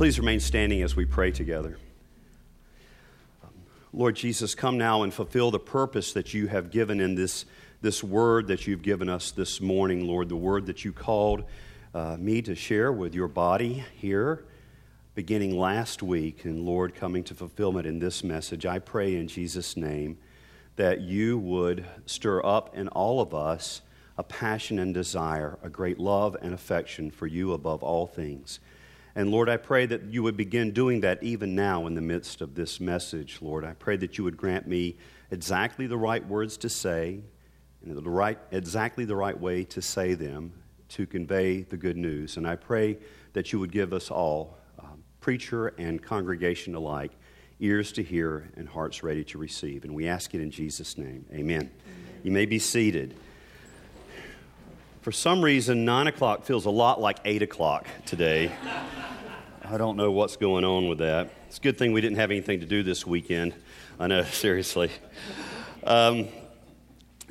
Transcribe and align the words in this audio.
Please 0.00 0.18
remain 0.18 0.40
standing 0.40 0.80
as 0.80 0.96
we 0.96 1.04
pray 1.04 1.30
together. 1.30 1.76
Lord 3.92 4.16
Jesus, 4.16 4.54
come 4.54 4.78
now 4.78 5.02
and 5.02 5.12
fulfill 5.12 5.50
the 5.50 5.58
purpose 5.58 6.14
that 6.14 6.32
you 6.32 6.46
have 6.46 6.70
given 6.70 7.00
in 7.02 7.16
this, 7.16 7.44
this 7.82 8.02
word 8.02 8.46
that 8.46 8.66
you've 8.66 8.80
given 8.80 9.10
us 9.10 9.30
this 9.30 9.60
morning, 9.60 10.06
Lord, 10.06 10.30
the 10.30 10.36
word 10.36 10.64
that 10.64 10.86
you 10.86 10.92
called 10.94 11.44
uh, 11.92 12.16
me 12.18 12.40
to 12.40 12.54
share 12.54 12.90
with 12.90 13.14
your 13.14 13.28
body 13.28 13.84
here 13.94 14.46
beginning 15.14 15.58
last 15.58 16.02
week, 16.02 16.46
and 16.46 16.64
Lord, 16.64 16.94
coming 16.94 17.22
to 17.24 17.34
fulfillment 17.34 17.86
in 17.86 17.98
this 17.98 18.24
message. 18.24 18.64
I 18.64 18.78
pray 18.78 19.16
in 19.16 19.28
Jesus' 19.28 19.76
name 19.76 20.16
that 20.76 21.02
you 21.02 21.38
would 21.38 21.84
stir 22.06 22.42
up 22.42 22.74
in 22.74 22.88
all 22.88 23.20
of 23.20 23.34
us 23.34 23.82
a 24.16 24.22
passion 24.22 24.78
and 24.78 24.94
desire, 24.94 25.58
a 25.62 25.68
great 25.68 25.98
love 25.98 26.38
and 26.40 26.54
affection 26.54 27.10
for 27.10 27.26
you 27.26 27.52
above 27.52 27.82
all 27.82 28.06
things. 28.06 28.60
And 29.14 29.30
Lord, 29.30 29.48
I 29.48 29.56
pray 29.56 29.86
that 29.86 30.04
you 30.04 30.22
would 30.22 30.36
begin 30.36 30.72
doing 30.72 31.00
that 31.00 31.22
even 31.22 31.54
now 31.54 31.86
in 31.86 31.94
the 31.94 32.00
midst 32.00 32.40
of 32.40 32.54
this 32.54 32.78
message, 32.80 33.38
Lord. 33.40 33.64
I 33.64 33.72
pray 33.72 33.96
that 33.96 34.18
you 34.18 34.24
would 34.24 34.36
grant 34.36 34.68
me 34.68 34.96
exactly 35.30 35.86
the 35.86 35.96
right 35.96 36.26
words 36.26 36.56
to 36.58 36.68
say, 36.68 37.20
and 37.84 37.96
the 37.96 38.02
right, 38.02 38.38
exactly 38.50 39.04
the 39.04 39.16
right 39.16 39.38
way 39.38 39.64
to 39.64 39.82
say 39.82 40.14
them 40.14 40.52
to 40.90 41.06
convey 41.06 41.62
the 41.62 41.76
good 41.76 41.96
news. 41.96 42.36
And 42.36 42.46
I 42.46 42.56
pray 42.56 42.98
that 43.32 43.52
you 43.52 43.58
would 43.58 43.72
give 43.72 43.92
us 43.92 44.10
all, 44.10 44.58
um, 44.78 45.02
preacher 45.20 45.68
and 45.78 46.02
congregation 46.02 46.74
alike, 46.74 47.12
ears 47.60 47.92
to 47.92 48.02
hear 48.02 48.50
and 48.56 48.68
hearts 48.68 49.02
ready 49.02 49.24
to 49.24 49.38
receive. 49.38 49.84
And 49.84 49.94
we 49.94 50.08
ask 50.08 50.34
it 50.34 50.40
in 50.40 50.50
Jesus' 50.50 50.98
name. 50.98 51.24
Amen. 51.32 51.40
Amen. 51.60 51.70
You 52.22 52.32
may 52.32 52.46
be 52.46 52.58
seated. 52.58 53.16
For 55.02 55.12
some 55.12 55.42
reason, 55.42 55.86
9 55.86 56.08
o'clock 56.08 56.44
feels 56.44 56.66
a 56.66 56.70
lot 56.70 57.00
like 57.00 57.20
8 57.24 57.40
o'clock 57.40 57.86
today. 58.04 58.52
I 59.64 59.78
don't 59.78 59.96
know 59.96 60.10
what's 60.10 60.36
going 60.36 60.62
on 60.62 60.90
with 60.90 60.98
that. 60.98 61.30
It's 61.48 61.56
a 61.56 61.60
good 61.62 61.78
thing 61.78 61.94
we 61.94 62.02
didn't 62.02 62.18
have 62.18 62.30
anything 62.30 62.60
to 62.60 62.66
do 62.66 62.82
this 62.82 63.06
weekend. 63.06 63.54
I 63.98 64.08
know, 64.08 64.22
seriously. 64.24 64.90
Um, 65.84 66.28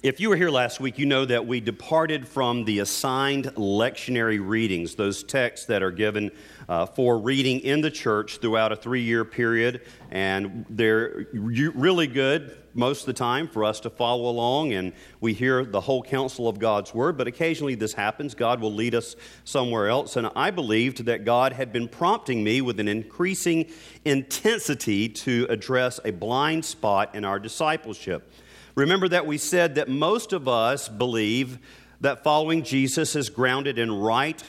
if 0.01 0.19
you 0.19 0.29
were 0.29 0.35
here 0.35 0.49
last 0.49 0.79
week, 0.79 0.97
you 0.97 1.05
know 1.05 1.25
that 1.25 1.45
we 1.45 1.59
departed 1.59 2.27
from 2.27 2.63
the 2.63 2.79
assigned 2.79 3.45
lectionary 3.55 4.39
readings, 4.45 4.95
those 4.95 5.23
texts 5.23 5.65
that 5.67 5.83
are 5.83 5.91
given 5.91 6.31
uh, 6.69 6.85
for 6.85 7.17
reading 7.17 7.59
in 7.61 7.81
the 7.81 7.91
church 7.91 8.37
throughout 8.37 8.71
a 8.71 8.75
three 8.75 9.01
year 9.01 9.25
period. 9.25 9.81
And 10.09 10.65
they're 10.69 11.27
really 11.33 12.07
good 12.07 12.55
most 12.73 13.01
of 13.01 13.05
the 13.07 13.13
time 13.13 13.47
for 13.47 13.65
us 13.65 13.81
to 13.81 13.89
follow 13.89 14.29
along, 14.29 14.73
and 14.73 14.93
we 15.19 15.33
hear 15.33 15.65
the 15.65 15.81
whole 15.81 16.03
counsel 16.03 16.47
of 16.47 16.59
God's 16.59 16.93
Word. 16.93 17.17
But 17.17 17.27
occasionally 17.27 17.75
this 17.75 17.93
happens. 17.93 18.35
God 18.35 18.61
will 18.61 18.73
lead 18.73 18.95
us 18.95 19.17
somewhere 19.43 19.89
else. 19.89 20.15
And 20.15 20.29
I 20.35 20.51
believed 20.51 21.05
that 21.05 21.25
God 21.25 21.51
had 21.51 21.73
been 21.73 21.89
prompting 21.89 22.43
me 22.43 22.61
with 22.61 22.79
an 22.79 22.87
increasing 22.87 23.69
intensity 24.05 25.09
to 25.09 25.47
address 25.49 25.99
a 26.05 26.11
blind 26.11 26.63
spot 26.63 27.15
in 27.15 27.25
our 27.25 27.39
discipleship. 27.39 28.31
Remember 28.75 29.07
that 29.07 29.25
we 29.25 29.37
said 29.37 29.75
that 29.75 29.89
most 29.89 30.33
of 30.33 30.47
us 30.47 30.87
believe 30.87 31.59
that 32.01 32.23
following 32.23 32.63
Jesus 32.63 33.15
is 33.15 33.29
grounded 33.29 33.77
in 33.77 33.91
right 33.91 34.41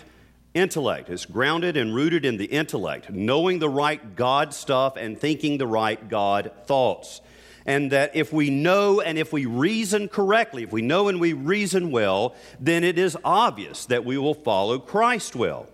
intellect. 0.54 1.08
It's 1.08 1.26
grounded 1.26 1.76
and 1.76 1.94
rooted 1.94 2.24
in 2.24 2.36
the 2.36 2.46
intellect, 2.46 3.10
knowing 3.10 3.58
the 3.58 3.68
right 3.68 4.16
God 4.16 4.52
stuff 4.54 4.96
and 4.96 5.18
thinking 5.18 5.58
the 5.58 5.66
right 5.66 6.08
God 6.08 6.52
thoughts. 6.66 7.20
And 7.66 7.92
that 7.92 8.16
if 8.16 8.32
we 8.32 8.50
know 8.50 9.00
and 9.00 9.18
if 9.18 9.32
we 9.32 9.46
reason 9.46 10.08
correctly, 10.08 10.62
if 10.62 10.72
we 10.72 10.82
know 10.82 11.08
and 11.08 11.20
we 11.20 11.34
reason 11.34 11.90
well, 11.90 12.34
then 12.58 12.84
it 12.84 12.98
is 12.98 13.16
obvious 13.22 13.86
that 13.86 14.04
we 14.04 14.16
will 14.18 14.34
follow 14.34 14.78
Christ 14.78 15.36
well. 15.36 15.68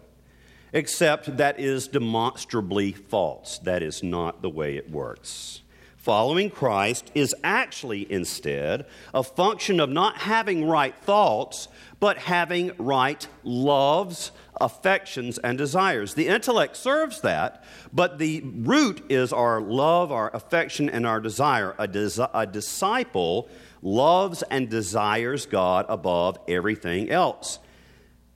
Except 0.72 1.36
that 1.39 1.58
is 1.58 1.89
demonstrably 1.89 2.92
false. 2.92 3.58
That 3.58 3.83
is 3.83 4.02
not 4.02 4.42
the 4.42 4.50
way 4.50 4.77
it 4.77 4.91
works 4.91 5.62
following 6.06 6.48
Christ 6.48 7.10
is 7.16 7.34
actually 7.42 8.10
instead 8.12 8.86
a 9.12 9.24
function 9.24 9.80
of 9.80 9.90
not 9.90 10.18
having 10.18 10.64
right 10.64 10.96
thoughts, 10.96 11.67
but 11.98 12.17
having 12.17 12.70
right 12.78 13.27
loves, 13.42 14.30
affections, 14.61 15.36
and 15.39 15.58
desires. 15.58 16.14
The 16.14 16.28
intellect 16.28 16.77
serves 16.77 17.22
that, 17.22 17.64
but 17.92 18.20
the 18.20 18.40
root 18.45 19.05
is 19.08 19.33
our 19.33 19.61
love, 19.61 20.12
our 20.12 20.30
affection, 20.33 20.89
and 20.89 21.05
our 21.05 21.18
desire. 21.18 21.74
A, 21.77 21.89
a 22.33 22.46
disciple 22.46 23.48
loves 23.83 24.45
and 24.48 24.68
desires 24.68 25.45
God 25.45 25.86
above 25.89 26.39
everything 26.46 27.11
else. 27.11 27.58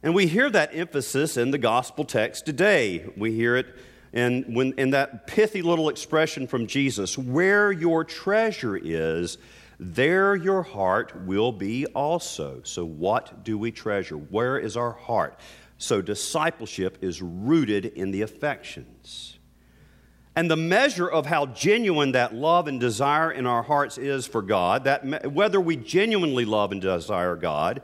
And 0.02 0.12
we 0.12 0.26
hear 0.26 0.50
that 0.50 0.74
emphasis 0.74 1.36
in 1.36 1.52
the 1.52 1.58
gospel 1.58 2.04
text 2.04 2.46
today. 2.46 3.08
We 3.16 3.30
hear 3.30 3.54
it 3.54 3.76
and 4.12 4.54
when 4.54 4.72
in 4.72 4.90
that 4.90 5.26
pithy 5.26 5.62
little 5.62 5.88
expression 5.88 6.46
from 6.46 6.66
Jesus, 6.66 7.16
where 7.16 7.70
your 7.70 8.04
treasure 8.04 8.76
is, 8.76 9.38
there 9.78 10.34
your 10.34 10.62
heart 10.62 11.24
will 11.24 11.52
be 11.52 11.86
also. 11.86 12.60
So, 12.64 12.84
what 12.84 13.44
do 13.44 13.56
we 13.56 13.70
treasure? 13.70 14.16
Where 14.16 14.58
is 14.58 14.76
our 14.76 14.92
heart? 14.92 15.38
So, 15.78 16.02
discipleship 16.02 16.98
is 17.00 17.22
rooted 17.22 17.86
in 17.86 18.10
the 18.10 18.22
affections. 18.22 19.38
And 20.36 20.50
the 20.50 20.56
measure 20.56 21.08
of 21.08 21.26
how 21.26 21.46
genuine 21.46 22.12
that 22.12 22.34
love 22.34 22.68
and 22.68 22.78
desire 22.78 23.30
in 23.32 23.46
our 23.46 23.62
hearts 23.62 23.98
is 23.98 24.26
for 24.26 24.42
God, 24.42 24.84
that 24.84 25.32
whether 25.32 25.60
we 25.60 25.76
genuinely 25.76 26.44
love 26.44 26.72
and 26.72 26.80
desire 26.80 27.34
God, 27.34 27.82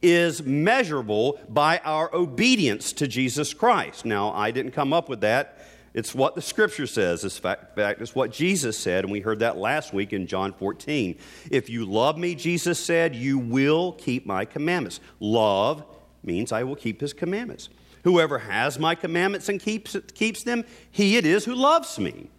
is 0.00 0.42
measurable 0.42 1.40
by 1.48 1.78
our 1.84 2.14
obedience 2.14 2.92
to 2.94 3.08
Jesus 3.08 3.52
Christ. 3.52 4.04
Now, 4.04 4.32
I 4.32 4.50
didn't 4.50 4.72
come 4.72 4.92
up 4.92 5.08
with 5.08 5.22
that. 5.22 5.57
It's 5.94 6.14
what 6.14 6.34
the 6.34 6.42
scripture 6.42 6.86
says. 6.86 7.24
In 7.24 7.30
fact, 7.30 8.00
it's 8.00 8.14
what 8.14 8.30
Jesus 8.30 8.78
said, 8.78 9.04
and 9.04 9.12
we 9.12 9.20
heard 9.20 9.40
that 9.40 9.56
last 9.56 9.92
week 9.92 10.12
in 10.12 10.26
John 10.26 10.52
14. 10.52 11.16
If 11.50 11.70
you 11.70 11.84
love 11.84 12.18
me, 12.18 12.34
Jesus 12.34 12.82
said, 12.82 13.14
you 13.14 13.38
will 13.38 13.92
keep 13.92 14.26
my 14.26 14.44
commandments. 14.44 15.00
Love 15.18 15.84
means 16.22 16.52
I 16.52 16.64
will 16.64 16.76
keep 16.76 17.00
his 17.00 17.12
commandments. 17.12 17.68
Whoever 18.04 18.38
has 18.38 18.78
my 18.78 18.94
commandments 18.94 19.48
and 19.48 19.60
keeps, 19.60 19.96
keeps 20.14 20.42
them, 20.42 20.64
he 20.90 21.16
it 21.16 21.26
is 21.26 21.44
who 21.44 21.54
loves 21.54 21.98
me. 21.98 22.30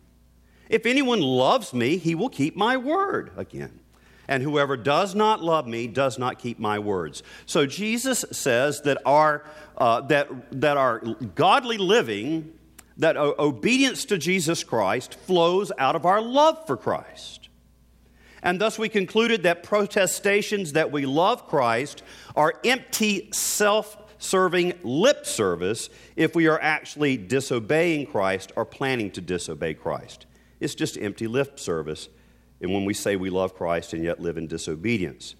If 0.69 0.85
anyone 0.85 1.21
loves 1.21 1.73
me, 1.73 1.97
he 1.97 2.15
will 2.15 2.29
keep 2.29 2.55
my 2.55 2.77
word 2.77 3.31
again. 3.35 3.79
And 4.27 4.43
whoever 4.43 4.77
does 4.77 5.15
not 5.15 5.43
love 5.43 5.65
me 5.65 5.88
does 5.88 6.19
not 6.19 6.38
keep 6.38 6.59
my 6.59 6.77
words. 6.77 7.23
So 7.47 7.65
Jesus 7.65 8.23
says 8.31 8.81
that 8.81 8.99
our, 9.03 9.43
uh, 9.75 10.01
that, 10.01 10.61
that 10.61 10.77
our 10.77 10.99
godly 11.33 11.79
living 11.79 12.53
that 12.99 13.17
obedience 13.17 14.05
to 14.05 14.17
Jesus 14.17 14.63
Christ 14.63 15.15
flows 15.15 15.71
out 15.77 15.95
of 15.95 16.05
our 16.05 16.21
love 16.21 16.67
for 16.67 16.77
Christ. 16.77 17.49
And 18.43 18.59
thus 18.59 18.77
we 18.77 18.89
concluded 18.89 19.43
that 19.43 19.63
protestations 19.63 20.73
that 20.73 20.91
we 20.91 21.05
love 21.05 21.47
Christ 21.47 22.03
are 22.35 22.53
empty, 22.63 23.29
self 23.33 23.97
serving 24.21 24.73
lip 24.83 25.25
service 25.25 25.89
if 26.17 26.35
we 26.35 26.47
are 26.47 26.61
actually 26.61 27.15
disobeying 27.15 28.05
Christ 28.05 28.51
or 28.57 28.65
planning 28.65 29.11
to 29.11 29.21
disobey 29.21 29.73
Christ. 29.73 30.25
It's 30.59 30.75
just 30.75 30.97
empty 30.97 31.25
lip 31.25 31.57
service 31.57 32.09
and 32.61 32.73
when 32.73 32.83
we 32.83 32.93
say 32.93 33.15
we 33.15 33.29
love 33.29 33.55
Christ 33.55 33.93
and 33.93 34.03
yet 34.03 34.19
live 34.19 34.38
in 34.38 34.47
disobedience. 34.47 35.35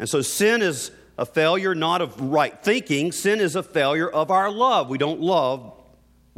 And 0.00 0.08
so 0.08 0.22
sin 0.22 0.62
is 0.62 0.90
a 1.16 1.24
failure 1.24 1.76
not 1.76 2.02
of 2.02 2.20
right 2.20 2.60
thinking, 2.60 3.12
sin 3.12 3.38
is 3.38 3.54
a 3.54 3.62
failure 3.62 4.08
of 4.08 4.32
our 4.32 4.50
love. 4.50 4.88
We 4.88 4.98
don't 4.98 5.20
love 5.20 5.79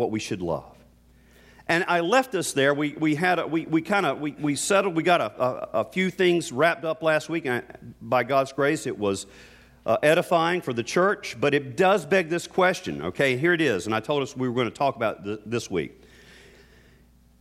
what 0.02 0.10
we 0.10 0.18
should 0.18 0.42
love. 0.42 0.76
And 1.68 1.84
I 1.86 2.00
left 2.00 2.34
us 2.34 2.52
there. 2.52 2.74
We, 2.74 2.94
we 2.98 3.14
had 3.14 3.38
a, 3.38 3.46
we, 3.46 3.66
we 3.66 3.82
kind 3.82 4.04
of 4.04 4.20
we, 4.20 4.32
we 4.32 4.56
settled. 4.56 4.96
We 4.96 5.04
got 5.04 5.20
a, 5.20 5.42
a, 5.42 5.68
a, 5.80 5.84
few 5.84 6.10
things 6.10 6.50
wrapped 6.50 6.84
up 6.84 7.04
last 7.04 7.28
week. 7.28 7.46
And 7.46 7.94
by 8.02 8.24
God's 8.24 8.52
grace, 8.52 8.84
it 8.88 8.98
was 8.98 9.26
uh, 9.86 9.96
edifying 10.02 10.60
for 10.60 10.72
the 10.72 10.82
church. 10.82 11.36
But 11.40 11.54
it 11.54 11.76
does 11.76 12.04
beg 12.04 12.30
this 12.30 12.48
question. 12.48 13.02
Okay, 13.02 13.36
here 13.36 13.52
it 13.52 13.60
is. 13.60 13.86
And 13.86 13.94
I 13.94 14.00
told 14.00 14.24
us 14.24 14.36
we 14.36 14.48
were 14.48 14.54
going 14.54 14.68
to 14.68 14.74
talk 14.74 14.96
about 14.96 15.24
th- 15.24 15.38
this 15.46 15.70
week. 15.70 16.02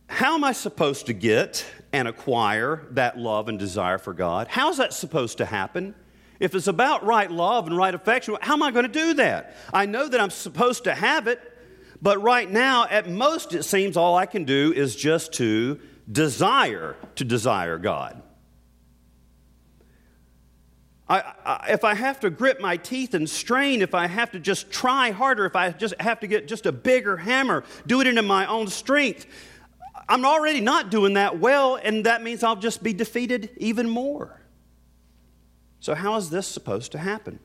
How 0.06 0.34
am 0.34 0.44
I 0.44 0.52
supposed 0.52 1.06
to 1.06 1.12
get 1.12 1.66
and 1.92 2.06
acquire 2.06 2.86
that 2.92 3.18
love 3.18 3.48
and 3.48 3.58
desire 3.58 3.98
for 3.98 4.14
God? 4.14 4.46
How's 4.46 4.76
that 4.76 4.92
supposed 4.92 5.38
to 5.38 5.44
happen? 5.44 5.96
If 6.38 6.54
it's 6.54 6.68
about 6.68 7.04
right 7.04 7.30
love 7.30 7.66
and 7.66 7.76
right 7.76 7.94
affection, 7.94 8.36
how 8.40 8.54
am 8.54 8.62
I 8.62 8.70
going 8.70 8.86
to 8.86 8.92
do 8.92 9.14
that? 9.14 9.56
I 9.72 9.86
know 9.86 10.08
that 10.08 10.20
I'm 10.20 10.30
supposed 10.30 10.84
to 10.84 10.94
have 10.94 11.26
it, 11.26 11.40
but 12.02 12.20
right 12.20 12.50
now, 12.50 12.86
at 12.90 13.08
most, 13.08 13.54
it 13.54 13.62
seems 13.62 13.96
all 13.96 14.16
I 14.16 14.26
can 14.26 14.44
do 14.44 14.72
is 14.74 14.96
just 14.96 15.34
to 15.34 15.78
desire 16.10 16.96
to 17.14 17.24
desire 17.24 17.78
God. 17.78 18.20
I, 21.08 21.32
I, 21.44 21.66
if 21.70 21.84
I 21.84 21.94
have 21.94 22.20
to 22.20 22.30
grip 22.30 22.60
my 22.60 22.76
teeth 22.76 23.14
and 23.14 23.30
strain, 23.30 23.82
if 23.82 23.94
I 23.94 24.08
have 24.08 24.32
to 24.32 24.40
just 24.40 24.70
try 24.72 25.12
harder, 25.12 25.46
if 25.46 25.54
I 25.54 25.70
just 25.70 25.94
have 26.00 26.20
to 26.20 26.26
get 26.26 26.48
just 26.48 26.66
a 26.66 26.72
bigger 26.72 27.16
hammer, 27.16 27.64
do 27.86 28.00
it 28.00 28.08
into 28.08 28.22
my 28.22 28.46
own 28.46 28.66
strength, 28.66 29.26
I'm 30.08 30.24
already 30.24 30.60
not 30.60 30.90
doing 30.90 31.14
that 31.14 31.38
well, 31.38 31.76
and 31.76 32.06
that 32.06 32.22
means 32.22 32.42
I'll 32.42 32.56
just 32.56 32.82
be 32.82 32.92
defeated 32.92 33.50
even 33.58 33.88
more. 33.88 34.40
So, 35.78 35.94
how 35.94 36.16
is 36.16 36.30
this 36.30 36.46
supposed 36.48 36.92
to 36.92 36.98
happen? 36.98 37.38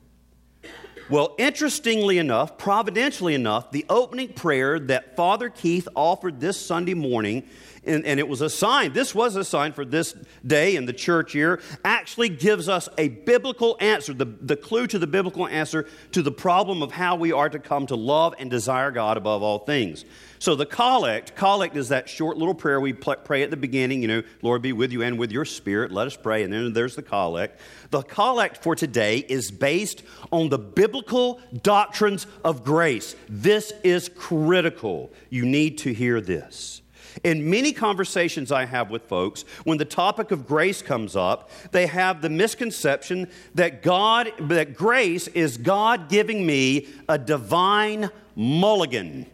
Well, 1.10 1.36
interestingly 1.38 2.18
enough, 2.18 2.58
providentially 2.58 3.34
enough, 3.34 3.72
the 3.72 3.86
opening 3.88 4.34
prayer 4.34 4.78
that 4.78 5.16
Father 5.16 5.50
Keith 5.50 5.88
offered 5.96 6.42
this 6.42 6.60
Sunday 6.60 6.96
morning 6.96 7.48
and, 7.88 8.06
and, 8.06 8.20
it 8.20 8.28
was 8.28 8.42
a 8.42 8.50
sign, 8.50 8.94
this 8.94 9.16
was 9.16 9.36
a 9.36 9.44
sign 9.44 9.74
for 9.74 9.86
this 9.86 10.14
day 10.46 10.76
in 10.76 10.86
the 10.86 10.94
church 10.94 11.34
year, 11.34 11.62
actually 11.84 12.30
gives 12.30 12.68
us 12.70 12.90
a 12.98 13.08
biblical 13.10 13.78
answer, 13.80 14.14
the, 14.14 14.26
the 14.26 14.56
clue 14.56 14.88
to 14.88 15.00
the 15.00 15.08
biblical 15.08 15.48
answer 15.48 15.88
to 16.12 16.22
the 16.22 16.32
problem 16.32 16.82
of 16.82 16.92
how 16.92 17.16
we 17.16 17.32
are 17.32 17.50
to 17.50 17.60
come 17.60 17.88
to 17.88 17.96
love 17.96 18.36
and 18.40 18.50
desire 18.50 18.92
God 18.92 19.18
above 19.18 19.42
all 19.42 19.60
things. 19.60 20.06
So 20.40 20.56
the 20.56 20.66
collect, 20.66 21.36
collect 21.36 21.76
is 21.76 21.90
that 21.90 22.08
short 22.08 22.38
little 22.38 22.54
prayer 22.54 22.80
we 22.80 22.94
pray 22.94 23.42
at 23.42 23.50
the 23.50 23.58
beginning, 23.58 24.02
you 24.02 24.08
know, 24.08 24.24
Lord 24.42 24.62
be 24.62 24.72
with 24.72 24.92
you 24.92 25.02
and 25.02 25.18
with 25.18 25.32
your 25.32 25.46
spirit, 25.46 25.92
let 25.92 26.06
us 26.08 26.16
pray, 26.16 26.44
and 26.44 26.54
then 26.54 26.74
there's 26.74 26.96
the 26.96 27.02
collect. 27.02 27.60
The 27.90 28.04
collect 28.04 28.62
for 28.62 28.76
today 28.76 29.18
is 29.18 29.50
based 29.50 30.04
on 30.32 30.50
the 30.50 30.60
biblical 30.60 31.42
doctrines 31.64 32.28
of 32.44 32.64
grace. 32.64 33.16
This 33.28 33.74
is 33.84 34.10
critical. 34.10 35.12
You 35.30 35.46
need 35.46 35.80
to 35.80 35.94
hear 35.94 36.22
this. 36.22 36.82
In 37.24 37.50
many 37.50 37.72
conversations 37.72 38.52
I 38.52 38.66
have 38.66 38.90
with 38.90 39.04
folks, 39.04 39.44
when 39.64 39.78
the 39.78 39.86
topic 39.86 40.32
of 40.32 40.48
grace 40.48 40.82
comes 40.82 41.16
up, 41.16 41.50
they 41.72 41.88
have 41.88 42.22
the 42.22 42.30
misconception 42.30 43.30
that 43.56 43.82
God, 43.82 44.32
that 44.40 44.76
grace 44.76 45.28
is 45.30 45.58
God 45.58 46.10
giving 46.10 46.46
me 46.46 46.88
a 47.10 47.18
divine 47.18 48.10
mulligan. 48.36 49.26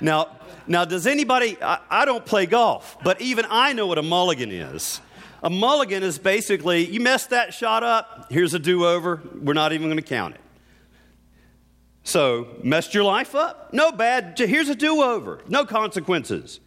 Now, 0.00 0.36
now 0.66 0.84
does 0.84 1.06
anybody, 1.06 1.56
I, 1.62 1.78
I 1.90 2.04
don't 2.04 2.24
play 2.24 2.46
golf, 2.46 2.96
but 3.02 3.20
even 3.20 3.46
I 3.50 3.72
know 3.72 3.86
what 3.86 3.98
a 3.98 4.02
mulligan 4.02 4.50
is. 4.50 5.00
A 5.42 5.50
mulligan 5.50 6.02
is 6.02 6.18
basically, 6.18 6.86
you 6.86 7.00
messed 7.00 7.30
that 7.30 7.54
shot 7.54 7.82
up, 7.82 8.26
here's 8.30 8.52
a 8.52 8.58
do 8.58 8.84
over, 8.86 9.22
we're 9.40 9.54
not 9.54 9.72
even 9.72 9.86
going 9.86 9.96
to 9.96 10.02
count 10.02 10.34
it. 10.34 10.40
So, 12.02 12.48
messed 12.62 12.94
your 12.94 13.04
life 13.04 13.34
up? 13.34 13.72
No 13.72 13.92
bad, 13.92 14.38
here's 14.38 14.68
a 14.68 14.74
do 14.74 15.02
over, 15.02 15.40
no 15.48 15.64
consequences. 15.64 16.60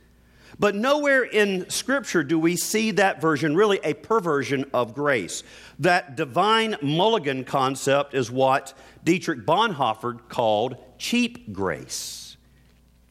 But 0.64 0.76
nowhere 0.76 1.24
in 1.24 1.70
Scripture 1.70 2.24
do 2.24 2.40
we 2.40 2.56
see 2.56 2.92
that 2.92 3.20
version, 3.20 3.54
really 3.54 3.82
a 3.84 3.94
perversion 3.96 4.64
of 4.74 4.94
grace. 4.94 5.44
That 5.80 6.16
divine 6.16 6.78
mulligan 6.82 7.44
concept 7.44 8.14
is 8.14 8.32
what 8.32 8.74
Dietrich 9.04 9.46
Bonhoeffer 9.46 10.30
called 10.30 10.78
cheap 10.98 11.52
grace. 11.52 12.38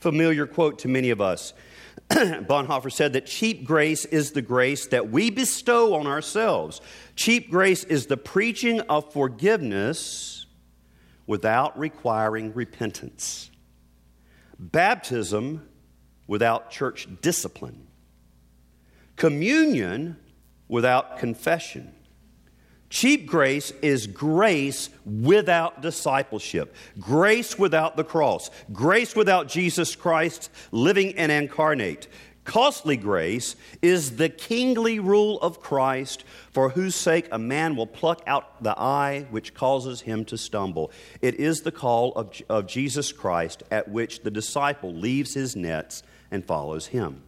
Familiar 0.01 0.47
quote 0.47 0.79
to 0.79 0.89
many 0.89 1.11
of 1.11 1.21
us. 1.21 1.53
Bonhoeffer 2.09 2.91
said 2.91 3.13
that 3.13 3.27
cheap 3.27 3.65
grace 3.67 4.07
is 4.07 4.31
the 4.31 4.41
grace 4.41 4.87
that 4.87 5.11
we 5.11 5.29
bestow 5.29 5.93
on 5.93 6.07
ourselves. 6.07 6.81
Cheap 7.17 7.51
grace 7.51 7.85
is 7.85 8.07
the 8.07 8.17
preaching 8.17 8.81
of 8.81 9.13
forgiveness 9.13 10.47
without 11.27 11.79
requiring 11.79 12.55
repentance. 12.55 13.51
Baptism 14.59 15.69
without 16.33 16.71
church 16.71 17.07
discipline, 17.21 17.87
communion 19.17 20.17
without 20.67 21.19
confession. 21.19 21.93
Cheap 22.89 23.27
grace 23.27 23.71
is 23.83 24.07
grace 24.07 24.89
without 25.05 25.83
discipleship, 25.83 26.75
grace 26.99 27.59
without 27.59 27.99
the 27.99 28.05
cross, 28.05 28.49
grace 28.73 29.15
without 29.15 29.47
Jesus 29.47 29.95
Christ 29.95 30.49
living 30.71 31.19
and 31.19 31.31
incarnate. 31.31 32.09
Costly 32.45 32.97
grace 32.97 33.55
is 33.83 34.17
the 34.17 34.31
kingly 34.31 35.01
rule 35.01 35.39
of 35.41 35.61
Christ, 35.61 36.25
for 36.51 36.71
whose 36.71 36.95
sake 36.95 37.29
a 37.31 37.39
man 37.39 37.77
will 37.77 37.87
pluck 37.87 38.23
out 38.27 38.63
the 38.63 38.77
eye 38.79 39.27
which 39.31 39.53
causes 39.53 40.01
him 40.01 40.25
to 40.25 40.39
stumble. 40.39 40.93
It 41.21 41.35
is 41.35 41.61
the 41.61 41.71
call 41.71 42.13
of, 42.15 42.41
of 42.49 42.67
Jesus 42.67 43.13
Christ 43.13 43.65
at 43.71 43.91
which 43.91 44.23
the 44.23 44.31
disciple 44.31 44.95
leaves 44.95 45.35
his 45.35 45.55
nets 45.55 46.03
and 46.33 46.45
follows 46.45 46.89
him. 46.89 47.23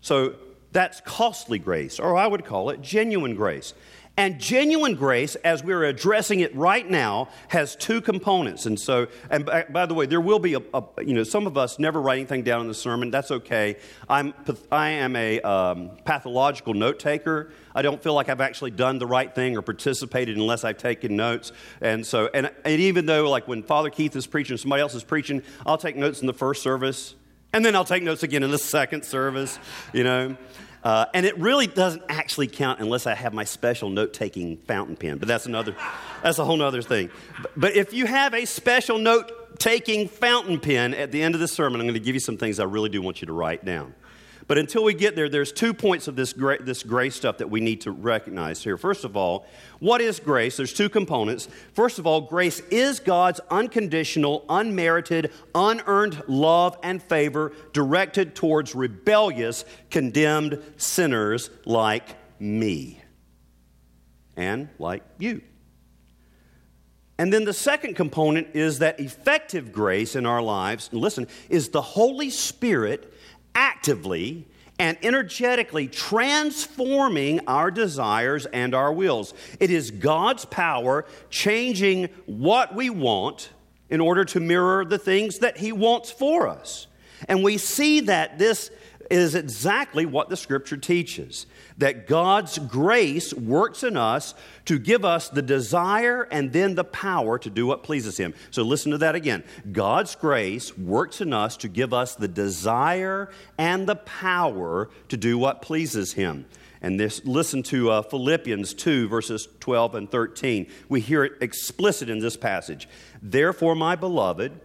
So 0.00 0.34
that's 0.72 1.00
costly 1.02 1.58
grace, 1.60 2.00
or 2.00 2.16
I 2.16 2.26
would 2.26 2.44
call 2.44 2.70
it 2.70 2.80
genuine 2.80 3.36
grace. 3.36 3.74
And 4.18 4.40
genuine 4.40 4.96
grace, 4.96 5.36
as 5.36 5.62
we're 5.62 5.84
addressing 5.84 6.40
it 6.40 6.52
right 6.56 6.88
now, 6.90 7.28
has 7.46 7.76
two 7.76 8.00
components. 8.00 8.66
And 8.66 8.78
so, 8.78 9.06
and 9.30 9.46
by, 9.46 9.86
the 9.86 9.94
way, 9.94 10.06
there 10.06 10.20
will 10.20 10.40
be 10.40 10.54
a, 10.54 10.60
a, 10.74 10.82
you 11.04 11.14
know, 11.14 11.22
some 11.22 11.46
of 11.46 11.56
us 11.56 11.78
never 11.78 12.02
write 12.02 12.16
anything 12.16 12.42
down 12.42 12.60
in 12.60 12.66
the 12.66 12.74
sermon. 12.74 13.12
That's 13.12 13.30
okay. 13.30 13.76
I'm, 14.08 14.34
I 14.72 14.88
am 14.90 15.14
a 15.14 15.40
um, 15.42 15.90
pathological 16.04 16.74
note 16.74 16.98
taker. 16.98 17.52
I 17.76 17.82
don't 17.82 18.02
feel 18.02 18.12
like 18.12 18.28
I've 18.28 18.40
actually 18.40 18.72
done 18.72 18.98
the 18.98 19.06
right 19.06 19.32
thing 19.32 19.56
or 19.56 19.62
participated 19.62 20.36
unless 20.36 20.64
I've 20.64 20.78
taken 20.78 21.14
notes. 21.14 21.52
And 21.80 22.04
so, 22.04 22.28
and, 22.34 22.50
and 22.64 22.80
even 22.80 23.06
though, 23.06 23.30
like 23.30 23.46
when 23.46 23.62
Father 23.62 23.88
Keith 23.88 24.16
is 24.16 24.26
preaching, 24.26 24.56
somebody 24.56 24.82
else 24.82 24.96
is 24.96 25.04
preaching, 25.04 25.44
I'll 25.64 25.78
take 25.78 25.94
notes 25.94 26.22
in 26.22 26.26
the 26.26 26.34
first 26.34 26.64
service 26.64 27.14
and 27.52 27.64
then 27.64 27.74
I'll 27.74 27.84
take 27.84 28.02
notes 28.02 28.22
again 28.22 28.42
in 28.42 28.50
the 28.50 28.58
second 28.58 29.04
service, 29.04 29.58
you 29.92 30.04
know. 30.04 30.36
Uh, 30.84 31.06
and 31.12 31.26
it 31.26 31.36
really 31.38 31.66
doesn't 31.66 32.02
actually 32.08 32.46
count 32.46 32.80
unless 32.80 33.06
I 33.06 33.14
have 33.14 33.34
my 33.34 33.44
special 33.44 33.90
note 33.90 34.14
taking 34.14 34.58
fountain 34.58 34.96
pen, 34.96 35.18
but 35.18 35.26
that's 35.26 35.46
another, 35.46 35.74
that's 36.22 36.38
a 36.38 36.44
whole 36.44 36.62
other 36.62 36.82
thing. 36.82 37.10
But, 37.42 37.52
but 37.56 37.76
if 37.76 37.92
you 37.92 38.06
have 38.06 38.32
a 38.32 38.44
special 38.44 38.98
note 38.98 39.58
taking 39.58 40.08
fountain 40.08 40.60
pen 40.60 40.94
at 40.94 41.10
the 41.10 41.20
end 41.22 41.34
of 41.34 41.40
the 41.40 41.48
sermon, 41.48 41.80
I'm 41.80 41.86
going 41.86 41.94
to 41.94 42.00
give 42.00 42.14
you 42.14 42.20
some 42.20 42.36
things 42.36 42.60
I 42.60 42.64
really 42.64 42.88
do 42.88 43.02
want 43.02 43.20
you 43.20 43.26
to 43.26 43.32
write 43.32 43.64
down. 43.64 43.94
But 44.48 44.56
until 44.56 44.82
we 44.82 44.94
get 44.94 45.14
there, 45.14 45.28
there's 45.28 45.52
two 45.52 45.74
points 45.74 46.08
of 46.08 46.16
this, 46.16 46.32
gra- 46.32 46.62
this 46.62 46.82
grace 46.82 47.14
stuff 47.14 47.36
that 47.38 47.50
we 47.50 47.60
need 47.60 47.82
to 47.82 47.92
recognize 47.92 48.64
here. 48.64 48.78
First 48.78 49.04
of 49.04 49.14
all, 49.14 49.46
what 49.78 50.00
is 50.00 50.18
grace? 50.18 50.56
There's 50.56 50.72
two 50.72 50.88
components. 50.88 51.48
First 51.74 51.98
of 51.98 52.06
all, 52.06 52.22
grace 52.22 52.60
is 52.70 52.98
God's 52.98 53.40
unconditional, 53.50 54.46
unmerited, 54.48 55.32
unearned 55.54 56.22
love 56.28 56.78
and 56.82 57.02
favor 57.02 57.52
directed 57.74 58.34
towards 58.34 58.74
rebellious, 58.74 59.66
condemned 59.90 60.62
sinners 60.78 61.50
like 61.66 62.16
me 62.40 63.02
and 64.34 64.70
like 64.78 65.02
you. 65.18 65.42
And 67.18 67.32
then 67.32 67.44
the 67.44 67.52
second 67.52 67.96
component 67.96 68.54
is 68.54 68.78
that 68.78 68.98
effective 68.98 69.72
grace 69.72 70.16
in 70.16 70.24
our 70.24 70.40
lives, 70.40 70.88
listen, 70.92 71.26
is 71.50 71.68
the 71.68 71.82
Holy 71.82 72.30
Spirit 72.30 73.12
actively 73.54 74.46
and 74.78 74.96
energetically 75.02 75.88
transforming 75.88 77.40
our 77.46 77.70
desires 77.70 78.46
and 78.46 78.74
our 78.74 78.92
wills. 78.92 79.34
It 79.58 79.70
is 79.70 79.90
God's 79.90 80.44
power 80.44 81.04
changing 81.30 82.08
what 82.26 82.74
we 82.74 82.88
want 82.90 83.50
in 83.90 84.00
order 84.00 84.24
to 84.26 84.40
mirror 84.40 84.84
the 84.84 84.98
things 84.98 85.40
that 85.40 85.58
He 85.58 85.72
wants 85.72 86.10
for 86.10 86.46
us. 86.46 86.86
And 87.26 87.42
we 87.42 87.58
see 87.58 88.00
that 88.00 88.38
this 88.38 88.70
is 89.10 89.34
exactly 89.34 90.06
what 90.06 90.28
the 90.28 90.36
scripture 90.36 90.76
teaches 90.76 91.46
that 91.78 92.06
God's 92.06 92.58
grace 92.58 93.32
works 93.32 93.82
in 93.82 93.96
us 93.96 94.34
to 94.66 94.78
give 94.78 95.04
us 95.04 95.28
the 95.28 95.42
desire 95.42 96.28
and 96.30 96.52
then 96.52 96.74
the 96.74 96.84
power 96.84 97.38
to 97.38 97.50
do 97.50 97.66
what 97.66 97.82
pleases 97.82 98.16
Him. 98.16 98.34
So 98.50 98.62
listen 98.62 98.92
to 98.92 98.98
that 98.98 99.14
again. 99.14 99.44
God's 99.72 100.14
grace 100.14 100.76
works 100.76 101.20
in 101.20 101.32
us 101.32 101.56
to 101.58 101.68
give 101.68 101.94
us 101.94 102.14
the 102.14 102.28
desire 102.28 103.30
and 103.56 103.86
the 103.86 103.96
power 103.96 104.90
to 105.08 105.16
do 105.16 105.38
what 105.38 105.62
pleases 105.62 106.12
Him. 106.12 106.46
And 106.80 106.98
this, 106.98 107.24
listen 107.24 107.62
to 107.64 107.90
uh, 107.90 108.02
Philippians 108.02 108.74
2, 108.74 109.08
verses 109.08 109.48
12 109.60 109.94
and 109.94 110.10
13. 110.10 110.68
We 110.88 111.00
hear 111.00 111.24
it 111.24 111.32
explicit 111.40 112.08
in 112.08 112.20
this 112.20 112.36
passage. 112.36 112.88
Therefore, 113.20 113.74
my 113.74 113.96
beloved, 113.96 114.60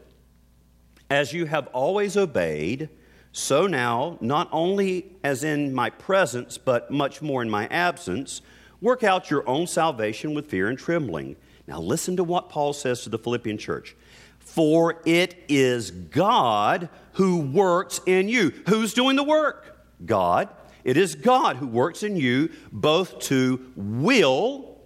as 1.09 1.33
you 1.33 1.45
have 1.45 1.67
always 1.67 2.15
obeyed, 2.15 2.89
so 3.35 3.65
now, 3.65 4.19
not 4.21 4.47
only 4.51 5.07
as 5.23 5.43
in 5.43 5.73
my 5.73 5.89
presence, 5.89 6.59
but 6.59 6.91
much 6.91 7.19
more 7.19 7.41
in 7.41 7.49
my 7.49 7.65
absence, 7.65 8.43
work 8.79 9.03
out 9.03 9.31
your 9.31 9.47
own 9.49 9.65
salvation 9.65 10.35
with 10.35 10.45
fear 10.45 10.69
and 10.69 10.77
trembling. 10.77 11.35
Now, 11.67 11.79
listen 11.79 12.15
to 12.17 12.23
what 12.23 12.49
Paul 12.49 12.73
says 12.73 13.01
to 13.01 13.09
the 13.09 13.17
Philippian 13.17 13.57
church. 13.57 13.95
For 14.37 15.01
it 15.03 15.35
is 15.49 15.89
God 15.89 16.89
who 17.13 17.39
works 17.39 18.01
in 18.05 18.29
you. 18.29 18.51
Who's 18.69 18.93
doing 18.93 19.15
the 19.15 19.23
work? 19.23 19.83
God. 20.05 20.49
It 20.83 20.95
is 20.95 21.15
God 21.15 21.55
who 21.57 21.65
works 21.65 22.03
in 22.03 22.15
you 22.15 22.51
both 22.71 23.17
to 23.21 23.65
will. 23.75 24.77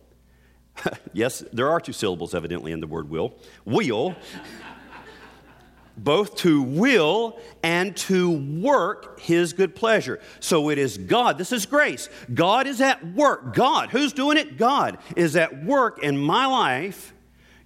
yes, 1.12 1.44
there 1.52 1.70
are 1.70 1.82
two 1.82 1.92
syllables 1.92 2.34
evidently 2.34 2.72
in 2.72 2.80
the 2.80 2.88
word 2.88 3.10
will. 3.10 3.36
Will 3.66 4.16
both 5.98 6.36
to 6.38 6.62
will 6.62 7.40
and 7.64 7.96
to 7.98 8.32
work 8.62 9.20
his 9.20 9.54
good 9.54 9.76
pleasure. 9.76 10.20
So 10.40 10.70
it 10.70 10.78
is 10.78 10.98
God. 10.98 11.38
This 11.38 11.52
is 11.52 11.66
grace. 11.66 12.10
God 12.34 12.68
is 12.68 12.82
at 12.82 13.16
work. 13.16 13.54
God, 13.54 13.90
who's 13.90 14.14
doing 14.14 14.38
it? 14.38 14.58
God 14.58 14.98
is 15.16 15.36
at 15.36 15.64
work 15.66 16.04
in 16.04 16.18
my 16.18 16.46
life, 16.46 17.14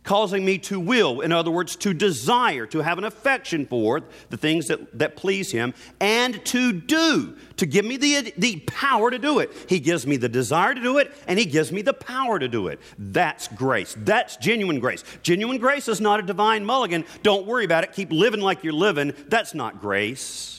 causing 0.04 0.44
me 0.44 0.58
to 0.58 0.80
will, 0.80 1.22
in 1.22 1.32
other 1.32 1.52
words, 1.52 1.76
to 1.76 1.94
desire, 1.94 2.66
to 2.66 2.80
have 2.80 2.98
an 2.98 3.04
affection 3.04 3.66
for 3.66 4.02
the 4.30 4.38
things 4.38 4.68
that, 4.68 4.98
that 4.98 5.16
please 5.16 5.52
Him, 5.52 5.74
and 6.00 6.44
to 6.46 6.74
do, 6.74 7.38
to 7.58 7.66
give 7.66 7.86
me 7.86 7.98
the, 7.98 8.34
the 8.38 8.60
power 8.62 9.12
to 9.12 9.20
do 9.20 9.40
it. 9.40 9.52
He 9.68 9.80
gives 9.80 10.08
me 10.08 10.18
the 10.18 10.30
desire 10.30 10.74
to 10.74 10.82
do 10.82 10.98
it, 10.98 11.14
and 11.28 11.38
He 11.38 11.46
gives 11.46 11.72
me 11.72 11.82
the 11.82 11.94
power 11.94 12.40
to 12.40 12.48
do 12.48 12.68
it. 12.68 12.80
That's 12.98 13.48
grace. 13.50 13.96
That's 13.98 14.38
genuine 14.38 14.80
grace. 14.80 15.04
Genuine 15.22 15.60
grace 15.60 15.88
is 15.88 16.02
not 16.02 16.20
a 16.20 16.24
divine 16.24 16.66
mulligan. 16.66 17.06
Don't 17.22 17.46
worry 17.46 17.66
about 17.66 17.84
it. 17.84 17.94
Keep 17.94 18.12
living 18.12 18.42
like 18.42 18.64
you're 18.64 18.74
living. 18.74 19.14
That's 19.28 19.54
not 19.54 19.82
grace. 19.82 20.58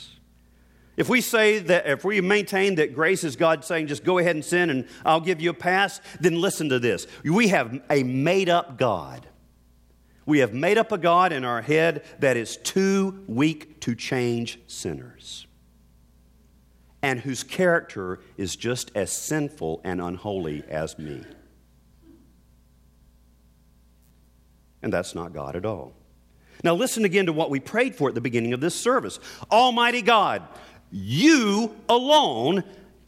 If 0.97 1.09
we 1.09 1.21
say 1.21 1.59
that, 1.59 1.87
if 1.87 2.05
we 2.05 2.21
maintain 2.21 2.75
that 2.75 2.95
grace 2.95 3.25
is 3.25 3.35
God 3.35 3.65
saying, 3.65 3.87
just 3.87 4.05
go 4.05 4.19
ahead 4.19 4.37
and 4.37 4.45
sin 4.45 4.69
and 4.69 4.87
I'll 5.07 5.21
give 5.21 5.41
you 5.41 5.51
a 5.51 5.55
pass, 5.55 6.01
then 6.21 6.41
listen 6.41 6.69
to 6.69 6.79
this. 6.79 7.07
We 7.25 7.49
have 7.49 7.81
a 7.89 8.03
made 8.03 8.51
up 8.51 8.77
God. 8.77 9.27
We 10.25 10.39
have 10.39 10.53
made 10.55 10.79
up 10.79 10.93
a 10.93 10.99
God 10.99 11.33
in 11.33 11.45
our 11.45 11.63
head 11.63 12.05
that 12.21 12.37
is 12.37 12.57
too 12.57 13.25
weak 13.27 13.81
to 13.81 13.95
change 13.95 14.59
sinners 14.67 15.47
and 17.03 17.21
whose 17.21 17.43
character 17.43 18.21
is 18.37 18.55
just 18.55 18.93
as 18.95 19.11
sinful 19.11 19.81
and 19.83 20.01
unholy 20.01 20.63
as 20.69 20.99
me. 20.99 21.25
And 24.83 24.93
that's 24.93 25.15
not 25.15 25.33
God 25.33 25.57
at 25.57 25.67
all. 25.67 25.95
Now, 26.65 26.75
listen 26.75 27.05
again 27.05 27.27
to 27.27 27.33
what 27.33 27.51
we 27.51 27.59
prayed 27.59 27.97
for 27.97 28.09
at 28.09 28.15
the 28.15 28.21
beginning 28.21 28.53
of 28.53 28.61
this 28.61 28.75
service 28.75 29.19
Almighty 29.51 30.03
God, 30.03 30.47
you 30.93 31.75
alone 31.89 32.63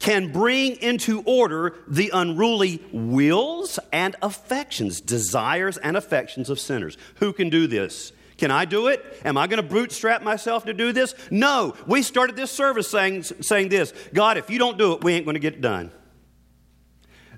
can 0.04 0.30
bring 0.30 0.76
into 0.82 1.22
order 1.22 1.74
the 1.88 2.10
unruly 2.12 2.78
wills 2.92 3.78
and 3.90 4.14
affections, 4.20 5.00
desires 5.00 5.78
and 5.78 5.96
affections 5.96 6.50
of 6.50 6.60
sinners. 6.60 6.98
Who 7.20 7.32
can 7.32 7.48
do 7.48 7.66
this? 7.66 8.12
Can 8.36 8.50
I 8.50 8.66
do 8.66 8.88
it? 8.88 9.02
Am 9.24 9.38
I 9.38 9.46
going 9.46 9.62
to 9.62 9.66
bootstrap 9.66 10.22
myself 10.22 10.66
to 10.66 10.74
do 10.74 10.92
this? 10.92 11.14
No. 11.30 11.74
We 11.86 12.02
started 12.02 12.36
this 12.36 12.50
service 12.50 12.86
saying, 12.86 13.22
saying 13.22 13.70
this 13.70 13.94
God, 14.12 14.36
if 14.36 14.50
you 14.50 14.58
don't 14.58 14.76
do 14.76 14.92
it, 14.92 15.02
we 15.02 15.14
ain't 15.14 15.24
going 15.24 15.36
to 15.36 15.40
get 15.40 15.54
it 15.54 15.62
done. 15.62 15.90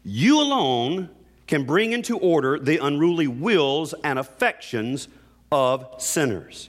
You 0.03 0.41
alone 0.41 1.11
can 1.47 1.67
bring 1.67 1.93
into 1.93 2.19
order 2.19 2.59
the 2.59 2.79
unruly 2.79 3.29
wills 3.29 3.95
and 4.03 4.19
affections 4.19 5.07
of 5.53 5.87
sinners. 5.99 6.69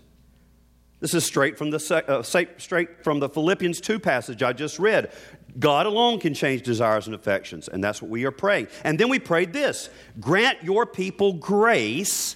This 1.00 1.14
is 1.14 1.24
straight 1.24 1.58
from 1.58 1.70
the 1.70 2.04
uh, 2.08 2.24
straight 2.24 3.04
from 3.04 3.20
the 3.20 3.30
Philippians 3.30 3.82
2 3.82 4.00
passage 4.00 4.42
I 4.42 4.54
just 4.54 4.80
read. 4.80 5.12
God 5.60 5.86
alone 5.86 6.20
can 6.20 6.34
change 6.34 6.62
desires 6.62 7.08
and 7.08 7.16
affections, 7.16 7.68
and 7.68 7.84
that's 7.84 8.02
what 8.02 8.12
we 8.12 8.26
are 8.26 8.32
praying. 8.32 8.68
And 8.84 9.00
then 9.00 9.10
we 9.10 9.20
prayed 9.20 9.54
this 9.54 9.90
grant 10.20 10.64
your 10.64 10.86
people 10.86 11.34
grace 11.34 12.36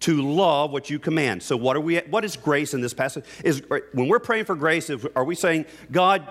to 0.00 0.20
love 0.20 0.70
what 0.70 0.90
you 0.90 0.98
command. 0.98 1.42
So, 1.42 1.56
what, 1.56 1.76
are 1.76 1.80
we, 1.80 1.98
what 1.98 2.24
is 2.24 2.36
grace 2.36 2.74
in 2.74 2.80
this 2.80 2.94
passage? 2.94 3.24
Is, 3.42 3.62
uh, 3.70 3.78
when 3.92 4.08
we're 4.08 4.18
praying 4.18 4.44
for 4.44 4.54
grace, 4.54 4.90
are 5.16 5.24
we 5.24 5.34
saying, 5.34 5.66
God, 5.90 6.26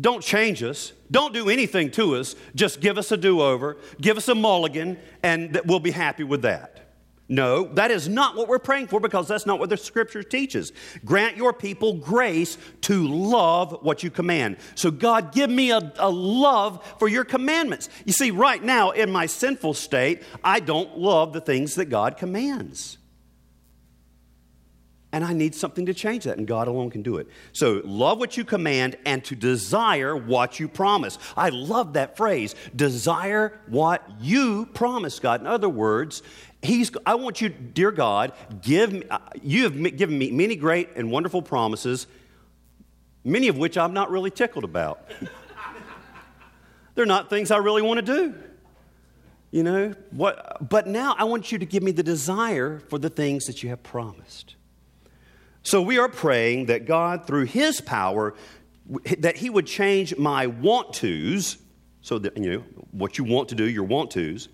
don't 0.00 0.22
change 0.22 0.62
us, 0.62 0.92
don't 1.10 1.32
do 1.32 1.48
anything 1.48 1.90
to 1.92 2.16
us, 2.16 2.34
just 2.54 2.80
give 2.80 2.98
us 2.98 3.12
a 3.12 3.16
do 3.16 3.40
over, 3.40 3.76
give 4.00 4.16
us 4.16 4.26
a 4.28 4.34
mulligan, 4.34 4.98
and 5.22 5.60
we'll 5.66 5.78
be 5.80 5.92
happy 5.92 6.24
with 6.24 6.42
that? 6.42 6.83
No, 7.26 7.64
that 7.72 7.90
is 7.90 8.06
not 8.06 8.36
what 8.36 8.48
we're 8.48 8.58
praying 8.58 8.88
for 8.88 9.00
because 9.00 9.28
that's 9.28 9.46
not 9.46 9.58
what 9.58 9.70
the 9.70 9.78
scripture 9.78 10.22
teaches. 10.22 10.72
Grant 11.06 11.38
your 11.38 11.54
people 11.54 11.94
grace 11.94 12.58
to 12.82 13.08
love 13.08 13.78
what 13.80 14.02
you 14.02 14.10
command. 14.10 14.58
So, 14.74 14.90
God, 14.90 15.32
give 15.32 15.48
me 15.48 15.70
a, 15.70 15.92
a, 15.98 16.10
love 16.10 16.84
for 16.98 17.08
your 17.08 17.24
commandments. 17.24 17.88
You 18.04 18.12
see, 18.12 18.30
right 18.30 18.62
now 18.62 18.90
in 18.90 19.10
my 19.10 19.24
sinful 19.24 19.72
state, 19.72 20.22
I 20.42 20.60
don't 20.60 20.98
love 20.98 21.32
the 21.32 21.40
things 21.40 21.76
that 21.76 21.86
God 21.86 22.18
commands. 22.18 22.98
And 25.10 25.24
I 25.24 25.32
need 25.32 25.54
something 25.54 25.86
to 25.86 25.94
change 25.94 26.24
that, 26.24 26.38
and 26.38 26.46
God 26.46 26.66
alone 26.66 26.90
can 26.90 27.02
do 27.02 27.18
it. 27.18 27.28
So, 27.52 27.80
love 27.84 28.18
what 28.18 28.36
you 28.36 28.44
command 28.44 28.96
and 29.06 29.24
to 29.26 29.36
desire 29.36 30.16
what 30.16 30.58
you 30.58 30.68
promise. 30.68 31.18
I 31.36 31.50
love 31.50 31.92
that 31.92 32.16
phrase 32.16 32.54
desire 32.74 33.60
what 33.68 34.02
you 34.20 34.66
promise, 34.66 35.20
God. 35.20 35.40
In 35.40 35.46
other 35.46 35.68
words, 35.68 36.22
He's, 36.64 36.90
I 37.04 37.14
want 37.14 37.40
you, 37.40 37.50
dear 37.50 37.90
God, 37.90 38.32
give 38.62 38.92
me, 38.92 39.02
uh, 39.10 39.18
you 39.42 39.64
have 39.64 39.96
given 39.96 40.16
me 40.16 40.30
many 40.30 40.56
great 40.56 40.88
and 40.96 41.10
wonderful 41.10 41.42
promises, 41.42 42.06
many 43.22 43.48
of 43.48 43.58
which 43.58 43.76
I'm 43.76 43.92
not 43.92 44.10
really 44.10 44.30
tickled 44.30 44.64
about. 44.64 45.06
They're 46.94 47.06
not 47.06 47.28
things 47.28 47.50
I 47.50 47.58
really 47.58 47.82
want 47.82 48.04
to 48.04 48.14
do. 48.14 48.34
You 49.50 49.62
know, 49.62 49.94
what, 50.10 50.68
but 50.68 50.86
now 50.86 51.14
I 51.16 51.24
want 51.24 51.52
you 51.52 51.58
to 51.58 51.66
give 51.66 51.82
me 51.82 51.92
the 51.92 52.02
desire 52.02 52.80
for 52.88 52.98
the 52.98 53.10
things 53.10 53.44
that 53.44 53.62
you 53.62 53.68
have 53.68 53.82
promised. 53.82 54.56
So 55.62 55.80
we 55.80 55.98
are 55.98 56.08
praying 56.08 56.66
that 56.66 56.86
God, 56.86 57.26
through 57.26 57.44
His 57.44 57.80
power, 57.80 58.34
that 59.18 59.36
He 59.36 59.50
would 59.50 59.66
change 59.66 60.16
my 60.16 60.46
want 60.46 60.94
tos, 60.94 61.58
so 62.00 62.18
that, 62.18 62.36
you 62.36 62.50
know, 62.50 62.64
what 62.90 63.16
you 63.16 63.24
want 63.24 63.48
to 63.50 63.54
do, 63.54 63.68
your 63.68 63.84
want 63.84 64.10
tos, 64.10 64.48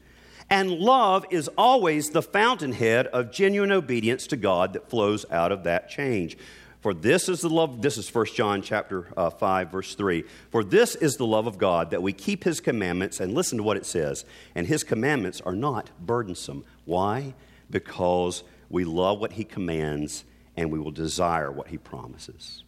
and 0.51 0.73
love 0.73 1.25
is 1.31 1.49
always 1.57 2.11
the 2.11 2.23
fountainhead 2.23 3.07
of 3.07 3.31
genuine 3.31 3.71
obedience 3.71 4.27
to 4.27 4.37
God 4.37 4.73
that 4.73 4.91
flows 4.91 5.25
out 5.31 5.53
of 5.53 5.65
that 5.65 5.89
change. 5.89 6.37
For 6.81 6.93
this 6.93 7.29
is 7.29 7.43
the 7.43 7.51
love, 7.51 7.83
this 7.83 7.99
is 7.99 8.13
1 8.13 8.27
John 8.35 8.63
chapter 8.63 9.13
uh, 9.17 9.31
5, 9.31 9.71
verse 9.71 9.95
3. 9.95 10.25
For 10.51 10.65
this 10.65 10.95
is 10.97 11.17
the 11.17 11.27
love 11.27 11.47
of 11.47 11.59
God, 11.59 11.91
that 11.91 12.03
we 12.03 12.13
keep 12.13 12.43
his 12.43 12.61
commandments, 12.61 13.21
and 13.21 13.35
listen 13.35 13.59
to 13.59 13.65
what 13.65 13.77
it 13.77 13.87
says. 13.87 14.25
And 14.55 14.67
his 14.67 14.83
commandments 14.83 15.41
are 15.43 15.55
not 15.55 15.91
burdensome. 16.01 16.65
Why? 16.87 17.35
Because 17.71 18.43
we 18.71 18.85
love 18.85 19.21
what 19.21 19.33
he 19.33 19.45
commands, 19.45 20.25
and 20.57 20.73
we 20.73 20.79
will 20.79 20.91
desire 20.91 21.53
what 21.53 21.69
he 21.69 21.77
promises. 21.77 22.65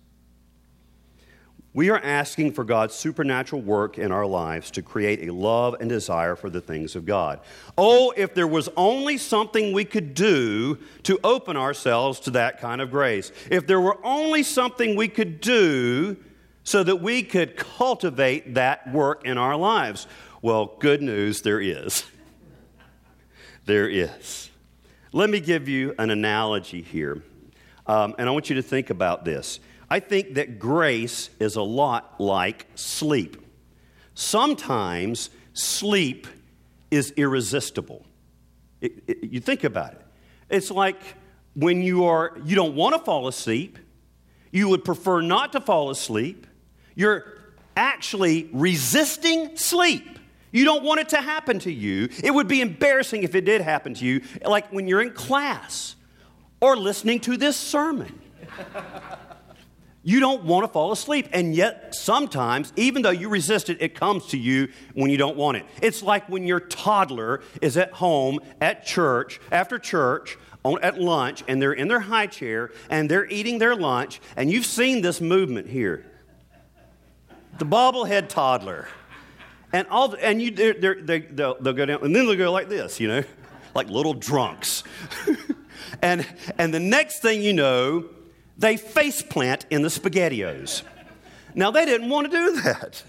We 1.74 1.88
are 1.88 1.98
asking 1.98 2.52
for 2.52 2.64
God's 2.64 2.94
supernatural 2.94 3.62
work 3.62 3.96
in 3.96 4.12
our 4.12 4.26
lives 4.26 4.70
to 4.72 4.82
create 4.82 5.26
a 5.26 5.32
love 5.32 5.76
and 5.80 5.88
desire 5.88 6.36
for 6.36 6.50
the 6.50 6.60
things 6.60 6.94
of 6.96 7.06
God. 7.06 7.40
Oh, 7.78 8.12
if 8.14 8.34
there 8.34 8.46
was 8.46 8.68
only 8.76 9.16
something 9.16 9.72
we 9.72 9.86
could 9.86 10.12
do 10.12 10.78
to 11.04 11.18
open 11.24 11.56
ourselves 11.56 12.20
to 12.20 12.32
that 12.32 12.60
kind 12.60 12.82
of 12.82 12.90
grace. 12.90 13.32
If 13.50 13.66
there 13.66 13.80
were 13.80 13.98
only 14.04 14.42
something 14.42 14.96
we 14.96 15.08
could 15.08 15.40
do 15.40 16.18
so 16.62 16.82
that 16.82 16.96
we 16.96 17.22
could 17.22 17.56
cultivate 17.56 18.54
that 18.54 18.92
work 18.92 19.24
in 19.24 19.38
our 19.38 19.56
lives. 19.56 20.06
Well, 20.42 20.76
good 20.78 21.02
news, 21.02 21.42
there 21.42 21.60
is. 21.60 22.04
there 23.64 23.88
is. 23.88 24.50
Let 25.12 25.30
me 25.30 25.40
give 25.40 25.68
you 25.68 25.94
an 25.98 26.10
analogy 26.10 26.82
here, 26.82 27.22
um, 27.86 28.14
and 28.18 28.28
I 28.28 28.32
want 28.32 28.48
you 28.48 28.56
to 28.56 28.62
think 28.62 28.90
about 28.90 29.24
this. 29.24 29.60
I 29.92 30.00
think 30.00 30.36
that 30.36 30.58
grace 30.58 31.28
is 31.38 31.56
a 31.56 31.62
lot 31.62 32.18
like 32.18 32.66
sleep. 32.76 33.36
Sometimes 34.14 35.28
sleep 35.52 36.26
is 36.90 37.10
irresistible. 37.18 38.06
It, 38.80 39.04
it, 39.06 39.24
you 39.24 39.38
think 39.38 39.64
about 39.64 39.92
it. 39.92 40.00
It's 40.48 40.70
like 40.70 40.96
when 41.52 41.82
you 41.82 42.06
are 42.06 42.38
you 42.42 42.56
don't 42.56 42.74
want 42.74 42.94
to 42.94 43.02
fall 43.02 43.28
asleep, 43.28 43.78
you 44.50 44.70
would 44.70 44.82
prefer 44.82 45.20
not 45.20 45.52
to 45.52 45.60
fall 45.60 45.90
asleep. 45.90 46.46
You're 46.94 47.26
actually 47.76 48.48
resisting 48.50 49.58
sleep. 49.58 50.18
You 50.52 50.64
don't 50.64 50.84
want 50.84 51.00
it 51.00 51.10
to 51.10 51.18
happen 51.18 51.58
to 51.58 51.70
you. 51.70 52.08
It 52.24 52.30
would 52.30 52.48
be 52.48 52.62
embarrassing 52.62 53.24
if 53.24 53.34
it 53.34 53.44
did 53.44 53.60
happen 53.60 53.92
to 53.92 54.06
you, 54.06 54.22
like 54.42 54.72
when 54.72 54.88
you're 54.88 55.02
in 55.02 55.12
class 55.12 55.96
or 56.62 56.78
listening 56.78 57.20
to 57.20 57.36
this 57.36 57.58
sermon. 57.58 58.18
You 60.04 60.18
don't 60.18 60.44
want 60.44 60.64
to 60.64 60.72
fall 60.72 60.90
asleep. 60.90 61.28
And 61.32 61.54
yet, 61.54 61.94
sometimes, 61.94 62.72
even 62.76 63.02
though 63.02 63.10
you 63.10 63.28
resist 63.28 63.70
it, 63.70 63.80
it 63.80 63.94
comes 63.94 64.26
to 64.28 64.38
you 64.38 64.68
when 64.94 65.10
you 65.10 65.16
don't 65.16 65.36
want 65.36 65.58
it. 65.58 65.66
It's 65.80 66.02
like 66.02 66.28
when 66.28 66.44
your 66.44 66.60
toddler 66.60 67.42
is 67.60 67.76
at 67.76 67.92
home, 67.92 68.40
at 68.60 68.84
church, 68.84 69.40
after 69.52 69.78
church, 69.78 70.36
on, 70.64 70.82
at 70.82 71.00
lunch, 71.00 71.44
and 71.48 71.60
they're 71.60 71.72
in 71.72 71.88
their 71.88 72.00
high 72.00 72.26
chair 72.26 72.70
and 72.88 73.10
they're 73.10 73.26
eating 73.26 73.58
their 73.58 73.74
lunch, 73.74 74.20
and 74.36 74.50
you've 74.50 74.66
seen 74.66 75.02
this 75.02 75.20
movement 75.20 75.68
here 75.68 76.04
the 77.58 77.66
bobblehead 77.66 78.28
toddler. 78.28 78.88
And, 79.72 79.86
all, 79.88 80.14
and 80.20 80.40
you, 80.42 80.50
they're, 80.50 80.74
they're, 80.74 81.00
they, 81.00 81.20
they'll, 81.20 81.56
they'll 81.60 81.72
go 81.72 81.86
down, 81.86 82.02
and 82.02 82.14
then 82.14 82.26
they'll 82.26 82.36
go 82.36 82.50
like 82.50 82.68
this, 82.68 82.98
you 82.98 83.08
know, 83.08 83.22
like 83.74 83.88
little 83.88 84.14
drunks. 84.14 84.82
and, 86.02 86.26
and 86.58 86.74
the 86.74 86.80
next 86.80 87.20
thing 87.20 87.42
you 87.42 87.52
know, 87.52 88.08
they 88.56 88.76
face 88.76 89.22
plant 89.22 89.66
in 89.70 89.82
the 89.82 89.88
SpaghettiOs. 89.88 90.82
Now, 91.54 91.70
they 91.70 91.84
didn't 91.84 92.08
want 92.08 92.30
to 92.30 92.36
do 92.36 92.62
that, 92.62 93.02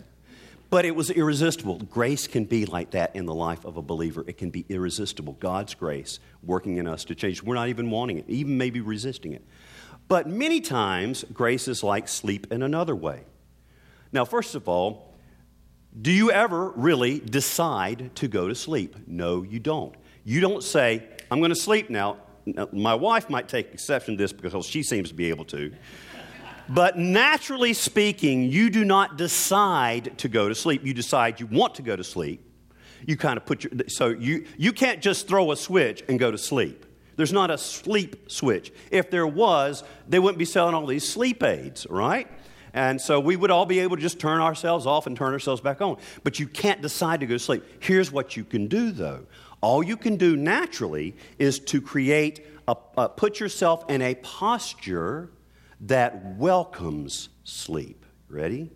but 0.69 0.85
it 0.85 0.95
was 0.95 1.09
irresistible. 1.09 1.77
Grace 1.77 2.27
can 2.27 2.45
be 2.45 2.65
like 2.65 2.91
that 2.91 3.15
in 3.15 3.25
the 3.25 3.33
life 3.33 3.63
of 3.65 3.77
a 3.77 3.81
believer. 3.81 4.23
It 4.27 4.37
can 4.37 4.49
be 4.49 4.65
irresistible. 4.69 5.33
God's 5.39 5.75
grace 5.75 6.19
working 6.41 6.77
in 6.77 6.87
us 6.87 7.05
to 7.05 7.15
change. 7.15 7.43
We're 7.43 7.55
not 7.55 7.69
even 7.69 7.89
wanting 7.89 8.17
it, 8.19 8.25
even 8.27 8.57
maybe 8.57 8.81
resisting 8.81 9.33
it. 9.33 9.45
But 10.07 10.27
many 10.27 10.59
times, 10.59 11.23
grace 11.33 11.67
is 11.67 11.83
like 11.83 12.07
sleep 12.07 12.51
in 12.51 12.61
another 12.61 12.95
way. 12.95 13.23
Now, 14.11 14.25
first 14.25 14.55
of 14.55 14.67
all, 14.67 15.13
do 15.99 16.11
you 16.11 16.31
ever 16.31 16.69
really 16.71 17.19
decide 17.19 18.15
to 18.15 18.27
go 18.27 18.47
to 18.47 18.55
sleep? 18.55 18.95
No, 19.07 19.43
you 19.43 19.59
don't. 19.59 19.95
You 20.23 20.41
don't 20.41 20.63
say, 20.63 21.07
I'm 21.29 21.39
going 21.39 21.49
to 21.49 21.55
sleep 21.55 21.89
now. 21.89 22.17
My 22.71 22.95
wife 22.95 23.29
might 23.29 23.47
take 23.47 23.73
exception 23.73 24.17
to 24.17 24.23
this 24.23 24.33
because 24.33 24.65
she 24.65 24.83
seems 24.83 25.09
to 25.09 25.15
be 25.15 25.29
able 25.29 25.45
to. 25.45 25.73
But 26.69 26.97
naturally 26.97 27.73
speaking, 27.73 28.43
you 28.43 28.69
do 28.69 28.85
not 28.85 29.17
decide 29.17 30.17
to 30.19 30.29
go 30.29 30.47
to 30.47 30.55
sleep. 30.55 30.85
You 30.85 30.93
decide 30.93 31.39
you 31.39 31.47
want 31.47 31.75
to 31.75 31.81
go 31.81 31.95
to 31.95 32.03
sleep. 32.03 32.49
You 33.05 33.17
kind 33.17 33.37
of 33.37 33.45
put 33.45 33.63
your, 33.63 33.73
so 33.87 34.09
you, 34.09 34.45
you 34.57 34.71
can't 34.71 35.01
just 35.01 35.27
throw 35.27 35.51
a 35.51 35.57
switch 35.57 36.03
and 36.07 36.17
go 36.19 36.31
to 36.31 36.37
sleep. 36.37 36.85
There's 37.15 37.33
not 37.33 37.51
a 37.51 37.57
sleep 37.57 38.31
switch. 38.31 38.71
If 38.91 39.11
there 39.11 39.27
was, 39.27 39.83
they 40.07 40.19
wouldn't 40.19 40.39
be 40.39 40.45
selling 40.45 40.73
all 40.73 40.85
these 40.85 41.07
sleep 41.07 41.43
aids, 41.43 41.85
right? 41.89 42.27
And 42.73 42.99
so 42.99 43.19
we 43.19 43.35
would 43.35 43.51
all 43.51 43.67
be 43.67 43.79
able 43.81 43.97
to 43.97 44.01
just 44.01 44.19
turn 44.19 44.41
ourselves 44.41 44.87
off 44.87 45.05
and 45.05 45.15
turn 45.15 45.33
ourselves 45.33 45.61
back 45.61 45.79
on. 45.81 45.97
But 46.23 46.39
you 46.39 46.47
can't 46.47 46.81
decide 46.81 47.19
to 47.19 47.27
go 47.27 47.35
to 47.35 47.39
sleep. 47.39 47.63
Here's 47.79 48.11
what 48.11 48.35
you 48.35 48.43
can 48.43 48.67
do, 48.67 48.91
though. 48.91 49.25
All 49.63 49.81
you 49.81 49.95
can 49.95 50.17
do 50.17 50.35
naturally 50.35 51.15
is 51.39 51.57
to 51.59 51.79
create, 51.81 52.45
a, 52.67 52.75
a 52.97 53.07
put 53.07 53.39
yourself 53.39 53.89
in 53.89 54.01
a 54.01 54.13
posture 54.15 55.31
that 55.79 56.35
welcomes 56.35 57.29
sleep. 57.45 58.05
Ready? 58.27 58.69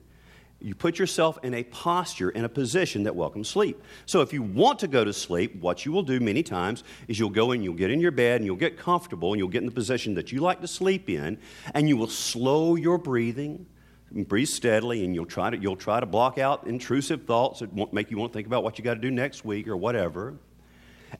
You 0.62 0.75
put 0.75 0.98
yourself 0.98 1.39
in 1.44 1.53
a 1.53 1.65
posture, 1.65 2.29
in 2.29 2.46
a 2.46 2.50
position 2.50 3.03
that 3.03 3.17
welcomes 3.17 3.50
sleep. 3.50 3.84
So, 4.06 4.22
if 4.22 4.32
you 4.32 4.41
want 4.41 4.79
to 4.79 4.88
go 4.88 5.03
to 5.03 5.12
sleep, 5.12 5.58
what 5.58 5.86
you 5.86 5.91
will 5.91 6.03
do 6.03 6.22
many 6.22 6.41
times 6.41 6.86
is 7.10 7.20
you'll 7.20 7.32
go 7.32 7.51
and 7.51 7.62
you'll 7.62 7.74
get 7.74 7.91
in 7.91 8.00
your 8.00 8.12
bed 8.12 8.38
and 8.38 8.46
you'll 8.46 8.56
get 8.56 8.77
comfortable 8.77 9.34
and 9.34 9.39
you'll 9.39 9.50
get 9.50 9.63
in 9.63 9.65
the 9.65 9.75
position 9.75 10.13
that 10.13 10.32
you 10.32 10.39
like 10.39 10.62
to 10.62 10.67
sleep 10.67 11.10
in, 11.10 11.38
and 11.74 11.89
you 11.89 11.98
will 11.98 12.08
slow 12.08 12.75
your 12.75 12.98
breathing, 12.98 13.65
breathe 14.10 14.48
steadily, 14.48 15.03
and 15.03 15.13
you'll 15.13 15.25
try 15.25 15.50
to, 15.50 15.58
you'll 15.58 15.75
try 15.75 16.00
to 16.00 16.06
block 16.06 16.38
out 16.38 16.65
intrusive 16.65 17.25
thoughts 17.25 17.60
that 17.60 17.74
won't 17.74 17.91
make 17.91 18.10
you 18.10 18.17
want 18.17 18.32
to 18.32 18.38
think 18.38 18.48
about 18.48 18.63
what 18.63 18.77
you 18.77 18.86
got 18.86 18.94
to 18.94 19.01
do 19.01 19.12
next 19.12 19.44
week 19.44 19.67
or 19.67 19.75
whatever. 19.75 20.39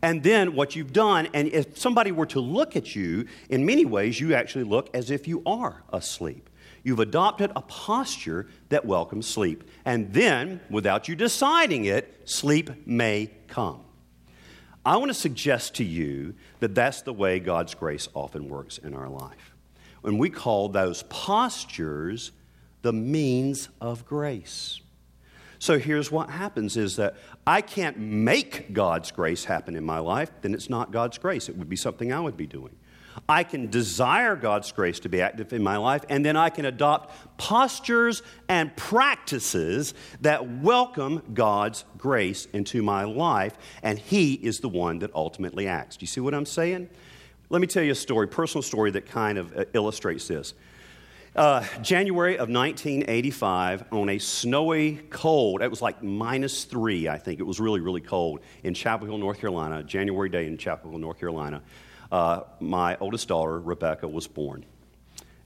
And 0.02 0.24
then 0.24 0.54
what 0.56 0.76
you've 0.76 0.94
done, 0.94 1.28
and 1.34 1.48
if 1.48 1.78
somebody 1.78 2.12
were 2.12 2.26
to 2.28 2.40
look 2.40 2.76
at 2.76 2.96
you, 2.96 3.26
in 3.50 3.66
many 3.66 3.86
ways, 3.86 4.20
you 4.20 4.34
actually 4.34 4.66
look 4.66 4.90
as 4.94 5.10
if 5.12 5.28
you 5.28 5.42
are 5.46 5.84
asleep. 5.92 6.50
You've 6.84 7.00
adopted 7.00 7.52
a 7.56 7.62
posture 7.62 8.48
that 8.70 8.86
welcomes 8.86 9.28
sleep. 9.28 9.64
And 9.86 10.14
then, 10.14 10.62
without 10.70 11.08
you 11.08 11.16
deciding 11.16 11.86
it, 11.86 12.22
sleep 12.26 12.88
may 12.88 13.32
come. 13.48 13.82
I 14.86 14.96
want 14.96 15.10
to 15.10 15.14
suggest 15.14 15.76
to 15.76 15.84
you 15.84 16.36
that 16.60 16.74
that's 16.74 17.02
the 17.02 17.12
way 17.12 17.40
God's 17.40 17.74
grace 17.74 18.08
often 18.14 18.48
works 18.48 18.78
in 18.78 18.94
our 18.94 19.10
life. 19.10 19.54
When 20.02 20.18
we 20.18 20.30
call 20.30 20.70
those 20.70 21.04
postures 21.10 22.32
the 22.84 22.94
means 22.94 23.68
of 23.82 24.06
grace. 24.06 24.80
So 25.60 25.80
here's 25.80 26.12
what 26.12 26.30
happens 26.30 26.78
is 26.78 26.96
that 26.98 27.16
I 27.46 27.62
can't 27.62 27.98
make 27.98 28.74
God's 28.74 29.12
grace 29.12 29.46
happen 29.46 29.76
in 29.76 29.84
my 29.84 30.00
life, 30.00 30.32
then 30.42 30.54
it's 30.54 30.70
not 30.70 30.92
God's 30.92 31.18
grace. 31.18 31.50
It 31.50 31.58
would 31.58 31.70
be 31.70 31.76
something 31.76 32.14
I 32.14 32.20
would 32.20 32.38
be 32.38 32.48
doing. 32.48 32.76
I 33.28 33.44
can 33.44 33.70
desire 33.70 34.36
God's 34.36 34.72
grace 34.72 35.00
to 35.02 35.10
be 35.10 35.22
active 35.22 35.52
in 35.52 35.64
my 35.64 35.78
life, 35.78 36.04
and 36.10 36.24
then 36.24 36.38
I 36.38 36.50
can 36.50 36.66
adopt 36.66 37.38
postures 37.38 38.22
and 38.48 38.76
practices 38.76 39.94
that 40.22 40.62
welcome 40.62 41.24
God's 41.34 41.84
grace 41.98 42.46
into 42.54 42.84
my 42.84 43.04
life, 43.04 43.58
and 43.82 43.98
He 43.98 44.34
is 44.34 44.60
the 44.60 44.70
one 44.70 45.00
that 45.00 45.14
ultimately 45.16 45.68
acts. 45.68 45.98
Do 45.98 46.04
you 46.04 46.08
see 46.08 46.22
what 46.22 46.34
I'm 46.34 46.46
saying? 46.46 46.90
Let 47.50 47.62
me 47.62 47.68
tell 47.68 47.84
you 47.84 47.94
a 47.94 47.96
story, 47.96 48.28
personal 48.28 48.62
story 48.62 48.92
that 48.92 49.06
kind 49.06 49.38
of 49.38 49.56
uh, 49.58 49.66
illustrates 49.74 50.28
this. 50.28 50.54
Uh, 51.38 51.64
January 51.84 52.34
of 52.34 52.50
1985, 52.50 53.84
on 53.92 54.10
a 54.10 54.18
snowy, 54.18 54.96
cold, 55.12 55.62
it 55.62 55.70
was 55.70 55.84
like 55.84 56.02
minus 56.02 56.64
three, 56.64 57.08
I 57.08 57.20
think. 57.20 57.40
It 57.40 57.44
was 57.44 57.60
really, 57.60 57.80
really 57.80 58.02
cold 58.02 58.40
in 58.64 58.74
Chapel 58.74 59.06
Hill, 59.06 59.20
North 59.20 59.40
Carolina, 59.40 59.84
January 59.84 60.30
day 60.30 60.48
in 60.48 60.58
Chapel 60.58 60.90
Hill, 60.90 61.00
North 61.00 61.20
Carolina. 61.20 61.62
Uh, 62.12 62.42
my 62.60 62.98
oldest 62.98 63.28
daughter, 63.28 63.60
Rebecca, 63.60 64.08
was 64.08 64.26
born. 64.26 64.66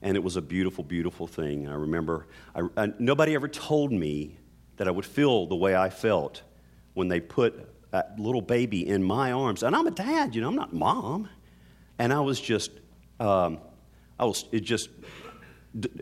And 0.00 0.16
it 0.16 0.24
was 0.24 0.36
a 0.36 0.40
beautiful, 0.40 0.82
beautiful 0.82 1.26
thing. 1.26 1.68
I 1.68 1.74
remember 1.74 2.26
I, 2.54 2.62
I, 2.74 2.92
nobody 2.98 3.34
ever 3.34 3.48
told 3.48 3.92
me 3.92 4.38
that 4.78 4.88
I 4.88 4.90
would 4.90 5.04
feel 5.04 5.46
the 5.46 5.56
way 5.56 5.76
I 5.76 5.90
felt 5.90 6.40
when 6.94 7.08
they 7.08 7.20
put 7.20 7.68
that 7.90 8.18
little 8.18 8.40
baby 8.40 8.88
in 8.88 9.04
my 9.04 9.32
arms. 9.32 9.62
And 9.62 9.76
I'm 9.76 9.86
a 9.86 9.90
dad, 9.90 10.34
you 10.34 10.40
know, 10.40 10.48
I'm 10.48 10.56
not 10.56 10.72
mom. 10.72 11.28
And 11.98 12.14
I 12.14 12.20
was 12.20 12.40
just, 12.40 12.70
um, 13.20 13.58
I 14.18 14.24
was, 14.24 14.46
it 14.52 14.60
just, 14.60 14.88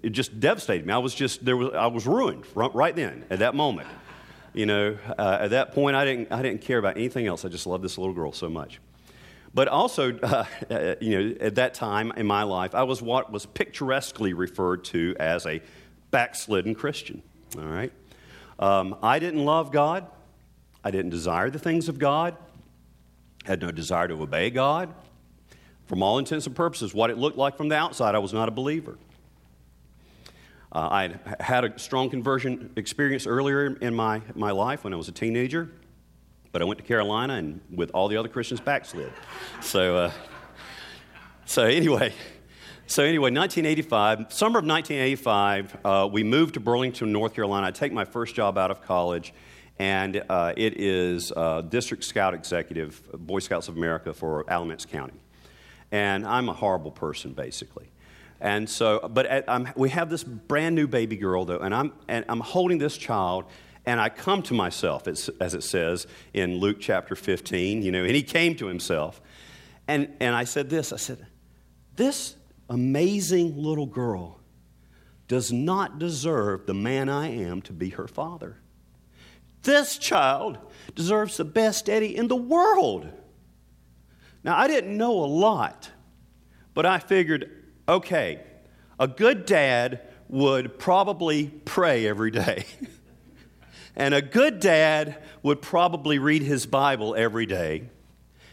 it 0.03 0.11
just 0.11 0.41
devastated 0.41 0.87
me. 0.87 0.93
I 0.93 0.99
was 0.99 1.15
just 1.15 1.45
there 1.45 1.57
was 1.57 1.75
I 1.75 1.87
was 1.87 2.07
ruined 2.07 2.45
right 2.55 2.95
then 2.95 3.25
at 3.31 3.39
that 3.41 3.55
moment. 3.55 3.89
You 4.52 4.67
know, 4.67 4.99
uh, 5.17 5.39
at 5.43 5.50
that 5.50 5.73
point 5.73 5.97
I 5.97 6.04
didn't 6.04 6.33
I 6.33 6.43
didn't 6.43 6.63
care 6.63 6.78
about 6.78 6.97
anything 6.97 7.26
else. 7.26 7.45
I 7.45 7.49
just 7.49 7.67
loved 7.67 7.85
this 7.85 7.99
little 7.99 8.15
girl 8.15 8.33
so 8.33 8.49
much. 8.49 8.80
But 9.52 9.69
also, 9.69 10.19
uh, 10.23 10.45
you 11.00 11.19
know, 11.19 11.37
at 11.41 11.56
that 11.56 11.75
time 11.75 12.13
in 12.17 12.26
my 12.26 12.43
life, 12.43 12.75
I 12.75 12.83
was 12.83 13.02
what 13.02 13.30
was 13.33 13.47
picturesquely 13.47 14.33
referred 14.33 14.85
to 14.87 15.15
as 15.19 15.47
a 15.47 15.61
backslidden 16.11 16.75
Christian. 16.75 17.23
All 17.56 17.65
right, 17.65 17.93
um, 18.59 18.97
I 19.02 19.19
didn't 19.19 19.45
love 19.45 19.73
God. 19.73 20.06
I 20.83 20.91
didn't 20.91 21.11
desire 21.11 21.50
the 21.50 21.59
things 21.59 21.89
of 21.89 21.99
God. 21.99 22.37
Had 23.45 23.61
no 23.61 23.71
desire 23.71 24.09
to 24.09 24.15
obey 24.15 24.50
God. 24.50 24.95
From 25.87 26.02
all 26.02 26.19
intents 26.19 26.47
and 26.47 26.54
purposes, 26.54 26.95
what 26.95 27.11
it 27.11 27.19
looked 27.19 27.37
like 27.37 27.56
from 27.56 27.69
the 27.69 27.76
outside, 27.76 28.15
I 28.15 28.19
was 28.19 28.33
not 28.33 28.49
a 28.49 28.52
believer. 28.52 28.97
Uh, 30.73 30.78
I 30.78 31.43
had 31.43 31.65
a 31.65 31.78
strong 31.78 32.11
conversion 32.11 32.73
experience 32.76 33.26
earlier 33.26 33.67
in 33.67 33.95
my, 33.95 34.23
my 34.35 34.52
life 34.52 34.85
when 34.85 34.93
I 34.93 34.97
was 34.97 35.09
a 35.09 35.13
teenager, 35.13 35.69
but 36.52 36.63
I 36.63 36.65
went 36.65 36.78
to 36.78 36.85
Carolina 36.85 37.35
and 37.35 37.61
with 37.75 37.91
all 37.91 38.06
the 38.06 38.17
other 38.17 38.28
Christians 38.28 38.61
backslid. 38.61 39.13
So, 39.61 39.97
uh, 39.97 40.13
so 41.45 41.65
anyway, 41.65 42.13
so 42.87 43.02
anyway, 43.02 43.33
1985, 43.33 44.33
summer 44.33 44.61
of 44.61 44.65
1985, 44.65 45.76
uh, 45.85 46.09
we 46.11 46.23
moved 46.23 46.54
to 46.54 46.61
Burlington, 46.61 47.11
North 47.11 47.35
Carolina. 47.35 47.67
I 47.67 47.71
take 47.73 47.93
my 47.93 48.04
first 48.04 48.37
job 48.37 48.56
out 48.56 48.71
of 48.71 48.80
college, 48.83 49.35
and 49.80 50.23
uh, 50.28 50.52
it 50.56 50.80
is 50.80 51.33
uh, 51.37 51.63
District 51.63 52.04
Scout 52.04 52.33
Executive, 52.33 53.02
Boy 53.13 53.41
Scouts 53.41 53.67
of 53.67 53.76
America 53.76 54.15
for 54.15 54.45
Alamance 54.49 54.85
County. 54.85 55.21
And 55.91 56.25
I'm 56.25 56.49
a 56.49 56.52
horrible 56.52 56.93
person, 56.93 57.33
basically. 57.33 57.91
And 58.41 58.69
so, 58.69 59.00
but 59.13 59.26
at, 59.26 59.76
we 59.76 59.91
have 59.91 60.09
this 60.09 60.25
brand 60.25 60.75
new 60.75 60.87
baby 60.87 61.17
girl, 61.17 61.45
though, 61.45 61.59
and 61.59 61.75
I'm, 61.75 61.93
and 62.09 62.25
I'm 62.29 62.41
holding 62.41 62.79
this 62.79 62.97
child, 62.97 63.45
and 63.85 64.00
I 64.00 64.09
come 64.09 64.43
to 64.45 64.55
myself, 64.55 65.07
as, 65.07 65.29
as 65.41 65.55
it 65.55 65.63
says 65.63 66.07
in 66.33 66.57
Luke 66.57 66.79
chapter 66.81 67.15
15, 67.15 67.83
you 67.83 67.93
know, 67.93 68.05
and 68.05 68.15
he 68.15 68.23
came 68.23 68.57
to 68.57 68.67
himself. 68.67 69.21
And, 69.87 70.15
and 70.21 70.35
I 70.35 70.45
said 70.45 70.71
this 70.71 70.93
I 70.93 70.97
said, 70.97 71.26
This 71.97 72.37
amazing 72.69 73.57
little 73.57 73.87
girl 73.87 74.41
does 75.29 75.53
not 75.53 75.99
deserve 75.99 76.67
the 76.67 76.75
man 76.75 77.09
I 77.09 77.29
am 77.29 77.61
to 77.63 77.73
be 77.73 77.91
her 77.91 78.09
father. 78.09 78.57
This 79.63 79.99
child 79.99 80.59
deserves 80.95 81.37
the 81.37 81.45
best 81.45 81.87
daddy 81.87 82.17
in 82.17 82.29
the 82.29 82.37
world. 82.37 83.09
Now, 84.43 84.57
I 84.57 84.67
didn't 84.67 84.97
know 84.97 85.13
a 85.13 85.26
lot, 85.26 85.91
but 86.73 86.87
I 86.87 86.99
figured 86.99 87.59
okay, 87.91 88.41
a 88.99 89.09
good 89.09 89.45
dad 89.45 90.00
would 90.29 90.79
probably 90.79 91.49
pray 91.49 92.07
every 92.07 92.31
day. 92.31 92.65
and 93.97 94.15
a 94.15 94.23
good 94.23 94.61
dad 94.61 95.19
would 95.43 95.61
probably 95.61 96.19
read 96.19 96.43
his 96.43 96.67
Bible 96.67 97.17
every 97.17 97.47
day. 97.47 97.89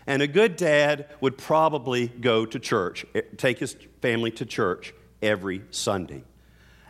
And 0.08 0.21
a 0.21 0.28
good 0.28 0.56
dad 0.56 1.08
would 1.21 1.38
probably 1.38 2.08
go 2.08 2.45
to 2.45 2.60
church, 2.60 3.06
eh, 3.13 3.21
take 3.38 3.60
his 3.60 3.76
family 4.02 4.32
to 4.32 4.45
church 4.45 4.93
every 5.21 5.62
Sunday. 5.69 6.23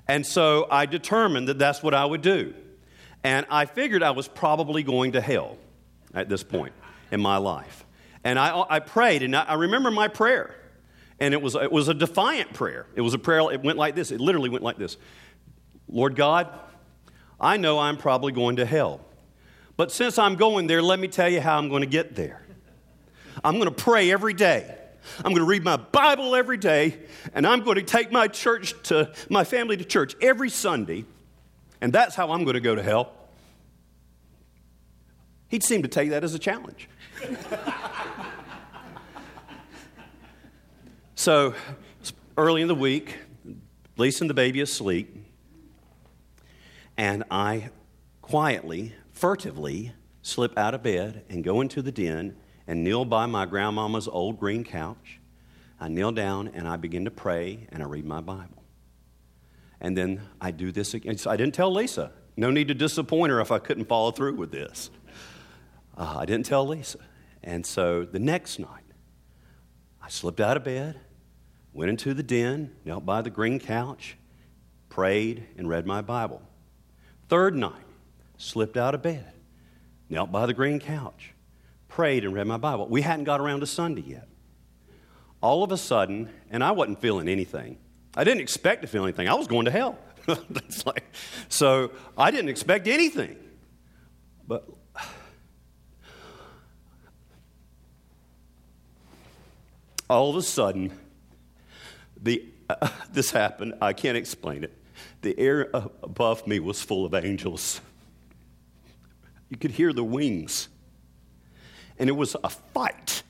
And 0.07 0.25
so 0.25 0.67
I 0.71 0.85
determined 0.85 1.49
that 1.49 1.59
that's 1.59 1.83
what 1.83 1.93
I 1.93 2.05
would 2.05 2.21
do. 2.21 2.53
And 3.23 3.45
I 3.49 3.65
figured 3.65 4.03
I 4.03 4.11
was 4.11 4.27
probably 4.27 4.83
going 4.83 5.13
to 5.13 5.21
hell 5.21 5.57
at 6.13 6.29
this 6.29 6.43
point 6.43 6.73
in 7.11 7.19
my 7.19 7.37
life. 7.37 7.83
And 8.23 8.39
I, 8.39 8.63
I 8.69 8.79
prayed, 8.79 9.23
and 9.23 9.35
I, 9.35 9.43
I 9.43 9.53
remember 9.55 9.91
my 9.91 10.07
prayer. 10.07 10.55
And 11.19 11.33
it 11.33 11.41
was, 11.41 11.55
it 11.55 11.71
was 11.71 11.87
a 11.87 11.93
defiant 11.93 12.53
prayer. 12.53 12.85
It 12.95 13.01
was 13.01 13.13
a 13.13 13.19
prayer, 13.19 13.51
it 13.51 13.63
went 13.63 13.77
like 13.77 13.95
this. 13.95 14.11
It 14.11 14.21
literally 14.21 14.49
went 14.49 14.63
like 14.63 14.77
this 14.77 14.97
Lord 15.89 16.15
God, 16.15 16.47
I 17.39 17.57
know 17.57 17.79
I'm 17.79 17.97
probably 17.97 18.31
going 18.31 18.57
to 18.57 18.65
hell. 18.65 19.01
But 19.77 19.91
since 19.91 20.17
I'm 20.17 20.35
going 20.35 20.67
there, 20.67 20.81
let 20.81 20.99
me 20.99 21.07
tell 21.07 21.29
you 21.29 21.39
how 21.39 21.57
I'm 21.57 21.69
going 21.69 21.81
to 21.81 21.87
get 21.87 22.15
there. 22.15 22.41
I'm 23.43 23.55
going 23.55 23.65
to 23.65 23.83
pray 23.83 24.11
every 24.11 24.33
day. 24.33 24.75
I'm 25.19 25.31
going 25.31 25.35
to 25.35 25.45
read 25.45 25.63
my 25.63 25.77
Bible 25.77 26.35
every 26.35 26.57
day, 26.57 26.97
and 27.33 27.47
I'm 27.47 27.63
going 27.63 27.75
to 27.75 27.83
take 27.83 28.11
my 28.11 28.27
church 28.27 28.73
to 28.83 29.13
my 29.29 29.43
family 29.43 29.77
to 29.77 29.85
church 29.85 30.15
every 30.21 30.49
Sunday, 30.49 31.05
and 31.79 31.93
that's 31.93 32.15
how 32.15 32.31
I'm 32.31 32.43
going 32.43 32.55
to 32.55 32.59
go 32.59 32.75
to 32.75 32.83
hell. 32.83 33.13
He'd 35.47 35.63
seem 35.63 35.83
to 35.83 35.87
take 35.87 36.09
that 36.09 36.23
as 36.23 36.33
a 36.33 36.39
challenge. 36.39 36.89
So, 41.27 41.55
early 42.37 42.61
in 42.61 42.69
the 42.69 42.73
week, 42.73 43.17
Lisa 43.97 44.23
and 44.23 44.29
the 44.29 44.33
baby 44.33 44.61
asleep, 44.61 45.13
and 46.95 47.25
I 47.29 47.69
quietly, 48.21 48.93
furtively 49.11 49.91
slip 50.21 50.57
out 50.57 50.73
of 50.73 50.83
bed 50.83 51.25
and 51.27 51.43
go 51.43 51.59
into 51.59 51.81
the 51.81 51.91
den 51.91 52.37
and 52.65 52.81
kneel 52.81 53.03
by 53.03 53.25
my 53.25 53.45
grandmama's 53.45 54.07
old 54.07 54.39
green 54.39 54.63
couch. 54.63 55.19
I 55.81 55.89
kneel 55.89 56.13
down 56.13 56.47
and 56.47 56.65
I 56.65 56.77
begin 56.77 57.03
to 57.03 57.11
pray 57.11 57.67
and 57.73 57.83
I 57.83 57.87
read 57.87 58.05
my 58.05 58.21
Bible. 58.21 58.63
And 59.81 59.97
then 59.97 60.21
I 60.39 60.51
do 60.51 60.71
this 60.71 60.93
again. 60.93 61.17
So 61.17 61.29
I 61.29 61.35
didn't 61.35 61.55
tell 61.55 61.73
Lisa. 61.73 62.13
No 62.37 62.51
need 62.51 62.69
to 62.69 62.73
disappoint 62.73 63.31
her 63.31 63.41
if 63.41 63.51
I 63.51 63.59
couldn't 63.59 63.89
follow 63.89 64.11
through 64.11 64.35
with 64.35 64.53
this. 64.53 64.91
Uh, 65.97 66.19
I 66.19 66.25
didn't 66.25 66.45
tell 66.45 66.65
Lisa. 66.65 66.99
And 67.43 67.65
so 67.65 68.05
the 68.05 68.19
next 68.19 68.59
night, 68.59 68.85
I 70.01 70.07
slipped 70.07 70.39
out 70.39 70.55
of 70.55 70.63
bed, 70.63 71.01
went 71.77 71.91
into 71.91 72.15
the 72.15 72.23
den, 72.23 72.75
knelt 72.83 73.05
by 73.05 73.21
the 73.21 73.29
green 73.29 73.59
couch, 73.59 74.17
prayed, 74.89 75.45
and 75.57 75.69
read 75.69 75.85
my 75.85 76.01
Bible. 76.01 76.41
Third 77.29 77.55
night, 77.55 77.85
slipped 78.35 78.75
out 78.75 78.95
of 78.95 79.03
bed, 79.03 79.31
knelt 80.09 80.31
by 80.31 80.47
the 80.47 80.55
green 80.55 80.79
couch, 80.79 81.33
prayed, 81.87 82.25
and 82.25 82.33
read 82.33 82.47
my 82.47 82.57
Bible. 82.57 82.87
We 82.87 83.03
hadn't 83.03 83.25
got 83.25 83.39
around 83.39 83.59
to 83.59 83.67
Sunday 83.67 84.01
yet. 84.01 84.27
All 85.39 85.63
of 85.63 85.71
a 85.71 85.77
sudden, 85.77 86.29
and 86.49 86.63
I 86.63 86.71
wasn't 86.71 86.99
feeling 86.99 87.27
anything. 87.27 87.77
I 88.15 88.23
didn't 88.23 88.41
expect 88.41 88.81
to 88.81 88.87
feel 88.87 89.03
anything. 89.03 89.29
I 89.29 89.35
was 89.35 89.45
going 89.45 89.65
to 89.65 89.71
hell. 89.71 89.99
like, 90.85 91.03
so 91.47 91.91
I 92.17 92.31
didn't 92.31 92.49
expect 92.49 92.87
anything. 92.87 93.37
But 94.47 94.67
all 100.09 100.31
of 100.31 100.37
a 100.37 100.41
sudden, 100.41 100.91
the, 102.27 102.45
uh, 102.69 102.89
this 103.11 103.31
happened. 103.31 103.75
I 103.81 103.93
can't 103.93 104.17
explain 104.17 104.63
it. 104.63 104.77
The 105.21 105.37
air 105.39 105.69
above 105.73 106.45
me 106.47 106.59
was 106.59 106.81
full 106.81 107.05
of 107.05 107.13
angels. 107.13 107.81
You 109.49 109.57
could 109.57 109.71
hear 109.71 109.93
the 109.93 110.03
wings. 110.03 110.67
And 111.97 112.09
it 112.09 112.13
was 112.13 112.35
a 112.43 112.49
fight. 112.49 113.23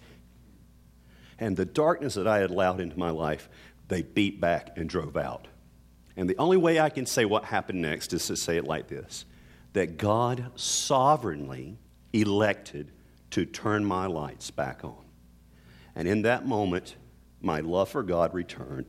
And 1.40 1.56
the 1.56 1.66
darkness 1.66 2.16
that 2.16 2.28
I 2.28 2.40
had 2.40 2.50
allowed 2.50 2.82
into 2.82 2.98
my 2.98 3.12
life, 3.12 3.48
they 3.88 4.02
beat 4.02 4.42
back 4.42 4.72
and 4.76 4.90
drove 4.90 5.16
out. 5.16 5.48
And 6.16 6.30
the 6.30 6.38
only 6.38 6.58
way 6.58 6.80
I 6.80 6.90
can 6.90 7.06
say 7.06 7.26
what 7.26 7.46
happened 7.46 7.82
next 7.82 8.12
is 8.12 8.26
to 8.28 8.36
say 8.36 8.58
it 8.58 8.66
like 8.66 8.88
this 8.88 9.26
that 9.74 9.98
God 9.98 10.52
sovereignly 10.56 11.78
elected 12.12 12.92
to 13.30 13.46
turn 13.46 13.86
my 13.86 14.08
lights 14.08 14.50
back 14.50 14.84
on. 14.84 15.06
And 15.94 16.08
in 16.08 16.24
that 16.24 16.48
moment, 16.48 16.96
my 17.41 17.60
love 17.60 17.89
for 17.89 18.04
God 18.04 18.34
returned, 18.34 18.88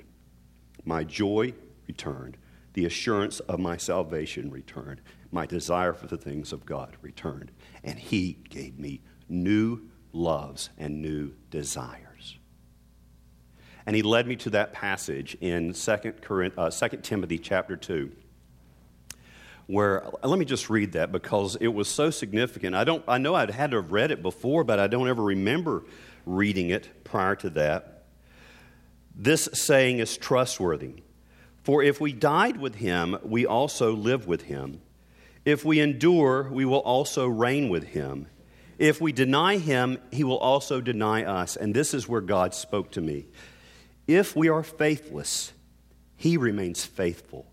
my 0.84 1.04
joy 1.04 1.54
returned, 1.86 2.36
the 2.74 2.84
assurance 2.84 3.40
of 3.40 3.58
my 3.58 3.76
salvation 3.76 4.50
returned, 4.50 5.00
my 5.30 5.46
desire 5.46 5.92
for 5.92 6.06
the 6.06 6.16
things 6.16 6.52
of 6.52 6.64
God 6.64 6.96
returned. 7.02 7.50
And 7.84 7.98
He 7.98 8.38
gave 8.48 8.78
me 8.78 9.00
new 9.28 9.82
loves 10.12 10.70
and 10.78 11.02
new 11.02 11.32
desires. 11.50 12.38
And 13.86 13.96
He 13.96 14.02
led 14.02 14.26
me 14.26 14.36
to 14.36 14.50
that 14.50 14.72
passage 14.72 15.36
in 15.40 15.72
2, 15.72 16.14
uh, 16.56 16.70
2 16.70 16.88
Timothy 16.98 17.38
chapter 17.38 17.76
2 17.76 18.12
where 19.68 20.02
let 20.22 20.38
me 20.38 20.46
just 20.46 20.70
read 20.70 20.92
that 20.92 21.12
because 21.12 21.54
it 21.56 21.68
was 21.68 21.88
so 21.88 22.08
significant. 22.10 22.74
I 22.74 22.84
don't 22.84 23.04
I 23.06 23.18
know 23.18 23.34
I'd 23.34 23.50
had 23.50 23.70
to 23.72 23.76
have 23.76 23.92
read 23.92 24.10
it 24.10 24.22
before, 24.22 24.64
but 24.64 24.78
I 24.80 24.86
don't 24.86 25.08
ever 25.08 25.22
remember 25.22 25.84
reading 26.24 26.70
it 26.70 27.04
prior 27.04 27.36
to 27.36 27.50
that. 27.50 27.97
This 29.20 29.48
saying 29.52 29.98
is 29.98 30.16
trustworthy. 30.16 31.02
For 31.64 31.82
if 31.82 32.00
we 32.00 32.12
died 32.12 32.56
with 32.58 32.76
him, 32.76 33.18
we 33.24 33.44
also 33.44 33.92
live 33.92 34.28
with 34.28 34.42
him. 34.42 34.80
If 35.44 35.64
we 35.64 35.80
endure, 35.80 36.48
we 36.50 36.64
will 36.64 36.78
also 36.78 37.26
reign 37.26 37.68
with 37.68 37.82
him. 37.84 38.28
If 38.78 39.00
we 39.00 39.10
deny 39.10 39.58
him, 39.58 39.98
he 40.12 40.22
will 40.22 40.38
also 40.38 40.80
deny 40.80 41.24
us. 41.24 41.56
And 41.56 41.74
this 41.74 41.92
is 41.92 42.08
where 42.08 42.20
God 42.20 42.54
spoke 42.54 42.92
to 42.92 43.00
me. 43.00 43.26
If 44.06 44.36
we 44.36 44.48
are 44.48 44.62
faithless, 44.62 45.52
he 46.16 46.36
remains 46.36 46.84
faithful, 46.84 47.50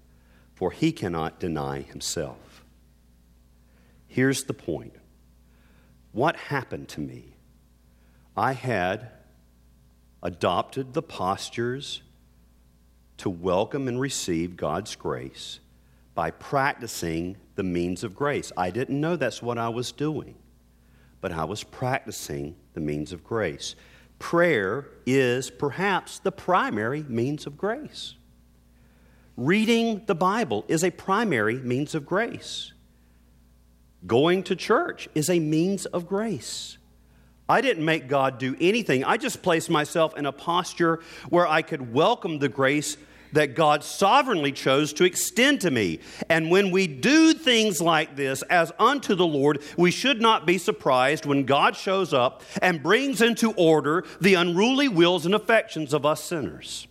for 0.54 0.72
he 0.72 0.92
cannot 0.92 1.40
deny 1.40 1.82
himself. 1.82 2.64
Here's 4.08 4.44
the 4.44 4.54
point 4.54 4.94
what 6.12 6.36
happened 6.36 6.88
to 6.90 7.02
me? 7.02 7.34
I 8.38 8.54
had 8.54 9.10
adopted 10.26 10.94
the 10.94 11.04
postures 11.04 12.02
to 13.18 13.30
welcome 13.30 13.88
and 13.88 14.02
receive 14.02 14.58
God's 14.58 14.96
grace 14.96 15.60
by 16.16 16.32
practicing 16.32 17.38
the 17.54 17.64
means 17.64 18.04
of 18.04 18.16
grace. 18.16 18.52
I 18.58 18.72
didn't 18.72 19.00
know 19.00 19.18
that's 19.18 19.44
what 19.44 19.60
I 19.60 19.70
was 19.70 19.92
doing, 19.92 20.34
but 21.22 21.32
I 21.32 21.44
was 21.44 21.64
practicing 21.64 22.56
the 22.74 22.80
means 22.80 23.14
of 23.14 23.24
grace. 23.24 23.76
Prayer 24.18 24.88
is 25.06 25.52
perhaps 25.52 26.18
the 26.18 26.32
primary 26.32 27.04
means 27.08 27.46
of 27.46 27.56
grace. 27.56 28.16
Reading 29.38 30.06
the 30.08 30.16
Bible 30.16 30.66
is 30.68 30.84
a 30.84 30.90
primary 30.90 31.60
means 31.60 31.94
of 31.94 32.04
grace. 32.04 32.74
Going 34.08 34.42
to 34.44 34.56
church 34.56 35.08
is 35.14 35.30
a 35.30 35.40
means 35.40 35.86
of 35.86 36.08
grace. 36.08 36.80
I 37.48 37.62
didn't 37.62 37.86
make 37.86 38.08
God 38.08 38.40
do 38.40 38.56
anything. 38.60 39.04
I 39.04 39.18
just 39.18 39.44
placed 39.44 39.70
myself 39.70 40.18
in 40.18 40.26
a 40.26 40.32
posture 40.32 41.00
where 41.30 41.48
I 41.48 41.62
could 41.62 41.94
welcome 41.94 42.40
the 42.40 42.50
grace 42.50 42.98
that 43.34 43.54
God 43.54 43.84
sovereignly 43.84 44.52
chose 44.52 44.94
to 44.94 45.04
extend 45.04 45.62
to 45.62 45.72
me. 45.72 46.00
And 46.30 46.50
when 46.50 46.72
we 46.72 46.88
do 46.88 47.34
things 47.34 47.82
like 47.82 48.16
this 48.16 48.42
as 48.44 48.72
unto 48.80 49.14
the 49.14 49.28
Lord, 49.28 49.62
we 49.78 49.92
should 49.92 50.22
not 50.22 50.48
be 50.48 50.58
surprised 50.58 51.26
when 51.26 51.44
God 51.44 51.76
shows 51.76 52.14
up 52.14 52.42
and 52.62 52.82
brings 52.82 53.22
into 53.22 53.52
order 53.54 54.06
the 54.22 54.36
unruly 54.36 54.88
wills 54.88 55.26
and 55.26 55.36
affections 55.36 55.94
of 55.94 56.06
us 56.06 56.24
sinners. 56.24 56.88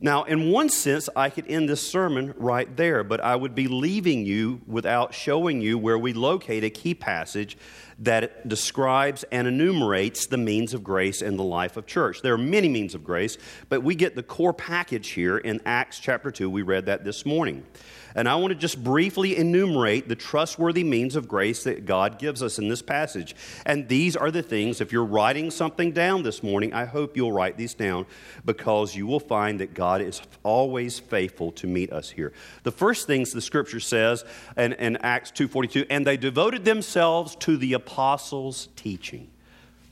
Now, 0.00 0.22
in 0.22 0.52
one 0.52 0.68
sense, 0.68 1.08
I 1.16 1.28
could 1.28 1.46
end 1.48 1.68
this 1.68 1.82
sermon 1.82 2.32
right 2.36 2.74
there, 2.76 3.02
but 3.02 3.20
I 3.20 3.34
would 3.34 3.56
be 3.56 3.66
leaving 3.66 4.24
you 4.24 4.60
without 4.64 5.12
showing 5.12 5.60
you 5.60 5.76
where 5.76 5.98
we 5.98 6.12
locate 6.12 6.62
a 6.62 6.70
key 6.70 6.94
passage 6.94 7.58
that 7.98 8.48
describes 8.48 9.24
and 9.32 9.48
enumerates 9.48 10.26
the 10.26 10.38
means 10.38 10.72
of 10.72 10.84
grace 10.84 11.20
in 11.20 11.36
the 11.36 11.42
life 11.42 11.76
of 11.76 11.86
church. 11.86 12.22
There 12.22 12.32
are 12.32 12.38
many 12.38 12.68
means 12.68 12.94
of 12.94 13.02
grace, 13.02 13.38
but 13.68 13.82
we 13.82 13.96
get 13.96 14.14
the 14.14 14.22
core 14.22 14.52
package 14.52 15.08
here 15.08 15.36
in 15.36 15.60
Acts 15.66 15.98
chapter 15.98 16.30
2. 16.30 16.48
We 16.48 16.62
read 16.62 16.86
that 16.86 17.02
this 17.02 17.26
morning. 17.26 17.66
And 18.14 18.28
I 18.28 18.36
want 18.36 18.52
to 18.52 18.58
just 18.58 18.82
briefly 18.82 19.36
enumerate 19.36 20.08
the 20.08 20.16
trustworthy 20.16 20.84
means 20.84 21.16
of 21.16 21.28
grace 21.28 21.64
that 21.64 21.84
God 21.84 22.18
gives 22.18 22.42
us 22.42 22.58
in 22.58 22.68
this 22.68 22.82
passage. 22.82 23.36
And 23.66 23.88
these 23.88 24.16
are 24.16 24.30
the 24.30 24.42
things, 24.42 24.80
if 24.80 24.92
you're 24.92 25.04
writing 25.04 25.50
something 25.50 25.92
down 25.92 26.22
this 26.22 26.42
morning, 26.42 26.72
I 26.72 26.84
hope 26.84 27.16
you'll 27.16 27.32
write 27.32 27.56
these 27.56 27.74
down 27.74 28.06
because 28.44 28.96
you 28.96 29.06
will 29.06 29.20
find 29.20 29.60
that 29.60 29.74
God 29.74 30.00
is 30.00 30.22
always 30.42 30.98
faithful 30.98 31.52
to 31.52 31.66
meet 31.66 31.92
us 31.92 32.10
here. 32.10 32.32
The 32.62 32.72
first 32.72 33.06
things 33.06 33.32
the 33.32 33.40
scripture 33.40 33.80
says 33.80 34.24
in, 34.56 34.72
in 34.74 34.96
Acts 34.98 35.30
2.42, 35.32 35.86
and 35.90 36.06
they 36.06 36.16
devoted 36.16 36.64
themselves 36.64 37.36
to 37.36 37.56
the 37.56 37.74
apostles' 37.74 38.68
teaching. 38.76 39.28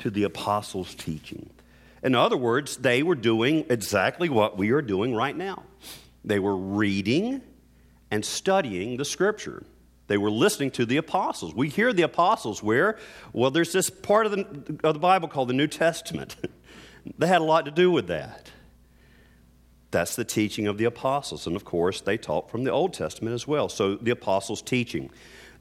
To 0.01 0.11
the 0.11 0.25
apostles' 0.25 0.95
teaching. 0.95 1.51
In 2.03 2.15
other 2.15 2.37
words, 2.37 2.77
they 2.77 3.03
were 3.03 3.15
doing 3.15 3.67
exactly 3.69 4.29
what 4.29 4.57
we 4.57 4.71
are 4.71 4.83
doing 4.83 5.15
right 5.15 5.37
now. 5.37 5.65
They 6.25 6.39
were 6.39 6.57
reading 6.57 7.43
and 8.11 8.25
studying 8.25 8.97
the 8.97 9.05
scripture. 9.05 9.63
They 10.09 10.17
were 10.17 10.31
listening 10.31 10.71
to 10.73 10.87
the 10.87 10.97
apostles. 10.97 11.55
We 11.55 11.69
hear 11.69 11.93
the 11.93 12.03
apostles 12.03 12.63
where? 12.63 12.99
Well, 13.33 13.51
there's 13.51 13.73
this 13.73 13.91
part 13.91 14.27
of 14.27 14.33
the, 14.33 14.79
of 14.85 14.95
the 14.95 15.01
Bible 15.01 15.29
called 15.29 15.49
the 15.49 15.55
New 15.55 15.67
Testament. 15.67 16.37
they 17.19 17.27
had 17.27 17.41
a 17.41 17.45
lot 17.45 17.65
to 17.65 17.71
do 17.71 17.91
with 17.91 18.07
that. 18.07 18.51
That's 19.91 20.15
the 20.15 20.25
teaching 20.25 20.67
of 20.67 20.79
the 20.79 20.85
apostles. 20.85 21.47
And 21.47 21.57
of 21.57 21.65
course, 21.65 22.01
they 22.01 22.19
taught 22.19 22.51
from 22.51 22.65
the 22.65 22.71
Old 22.71 22.93
Testament 22.93 23.35
as 23.35 23.47
well. 23.47 23.69
So 23.69 23.97
the 23.97 24.11
apostles' 24.11 24.63
teaching. 24.63 25.11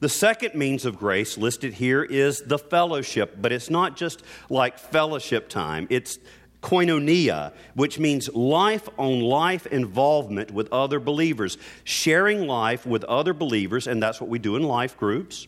The 0.00 0.08
second 0.08 0.54
means 0.54 0.84
of 0.84 0.98
grace 0.98 1.38
listed 1.38 1.74
here 1.74 2.04
is 2.04 2.42
the 2.42 2.58
fellowship, 2.58 3.36
but 3.40 3.50
it's 3.50 3.70
not 3.70 3.96
just 3.96 4.22
like 4.50 4.78
fellowship 4.78 5.48
time. 5.48 5.86
It's 5.90 6.18
koinonia, 6.66 7.52
which 7.74 8.00
means 8.00 8.28
life 8.34 8.88
on 8.98 9.20
life 9.20 9.66
involvement 9.66 10.50
with 10.50 10.68
other 10.72 10.98
believers, 10.98 11.58
sharing 11.84 12.48
life 12.48 12.84
with 12.84 13.04
other 13.04 13.32
believers, 13.32 13.86
and 13.86 14.02
that's 14.02 14.20
what 14.20 14.28
we 14.28 14.40
do 14.40 14.56
in 14.56 14.64
life 14.64 14.96
groups. 14.96 15.46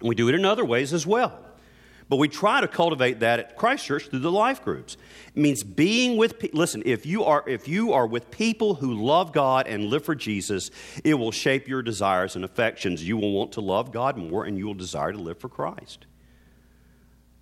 We 0.00 0.14
do 0.14 0.30
it 0.30 0.34
in 0.34 0.46
other 0.46 0.64
ways 0.64 0.94
as 0.94 1.06
well. 1.06 1.38
But 2.08 2.16
we 2.16 2.28
try 2.28 2.62
to 2.62 2.68
cultivate 2.68 3.20
that 3.20 3.38
at 3.38 3.56
Christ 3.56 3.84
Church 3.84 4.08
through 4.08 4.20
the 4.20 4.32
life 4.32 4.62
groups. 4.62 4.96
It 5.34 5.40
means 5.40 5.62
being 5.62 6.16
with 6.16 6.42
listen, 6.54 6.82
if 6.86 7.04
you 7.04 7.24
are 7.24 7.46
if 7.46 7.68
you 7.68 7.92
are 7.92 8.06
with 8.06 8.30
people 8.30 8.74
who 8.74 8.94
love 8.94 9.32
God 9.32 9.66
and 9.66 9.86
live 9.86 10.04
for 10.04 10.14
Jesus, 10.14 10.70
it 11.02 11.14
will 11.14 11.32
shape 11.32 11.68
your 11.68 11.82
desires 11.82 12.36
and 12.36 12.44
affections. 12.44 13.06
You 13.06 13.16
will 13.16 13.32
want 13.32 13.52
to 13.52 13.60
love 13.60 13.92
God 13.92 14.16
more 14.16 14.44
and 14.44 14.56
you 14.58 14.66
will 14.66 14.74
desire 14.74 15.12
to 15.12 15.18
live 15.18 15.38
for 15.38 15.48
Christ. 15.48 16.06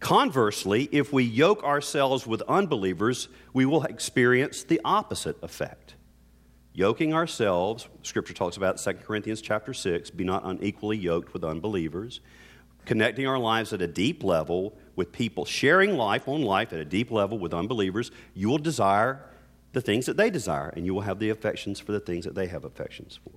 Conversely, 0.03 0.89
if 0.91 1.13
we 1.13 1.23
yoke 1.23 1.63
ourselves 1.63 2.27
with 2.27 2.43
unbelievers, 2.49 3.29
we 3.53 3.65
will 3.65 3.85
experience 3.85 4.65
the 4.65 4.81
opposite 4.85 5.41
effect. 5.45 5.95
Yoking 6.75 7.15
ourselves, 7.15 7.87
scripture 8.03 8.35
talks 8.35 8.57
about 8.57 8.79
2 8.79 8.95
Corinthians 8.95 9.41
chapter 9.41 9.73
6, 9.73 10.11
be 10.11 10.25
not 10.25 10.43
unequally 10.45 10.97
yoked 10.97 11.33
with 11.33 11.45
unbelievers. 11.45 12.21
connecting 12.85 13.27
our 13.27 13.39
lives 13.39 13.73
at 13.73 13.81
a 13.81 13.87
deep 13.87 14.25
level 14.25 14.77
with 14.97 15.13
people, 15.13 15.45
sharing 15.45 15.97
life 15.97 16.29
on 16.29 16.43
life 16.43 16.73
at 16.73 16.79
a 16.79 16.85
deep 16.85 17.11
level 17.11 17.39
with 17.39 17.55
unbelievers, 17.55 18.11
you 18.35 18.49
will 18.49 18.59
desire 18.59 19.25
the 19.73 19.81
things 19.81 20.07
that 20.07 20.17
they 20.17 20.31
desire, 20.31 20.69
and 20.77 20.85
you 20.85 20.93
will 20.93 21.03
have 21.03 21.19
the 21.19 21.31
affections 21.31 21.81
for 21.81 21.93
the 21.93 22.01
things 22.01 22.25
that 22.25 22.35
they 22.35 22.47
have 22.47 22.65
affections 22.65 23.19
for. 23.25 23.33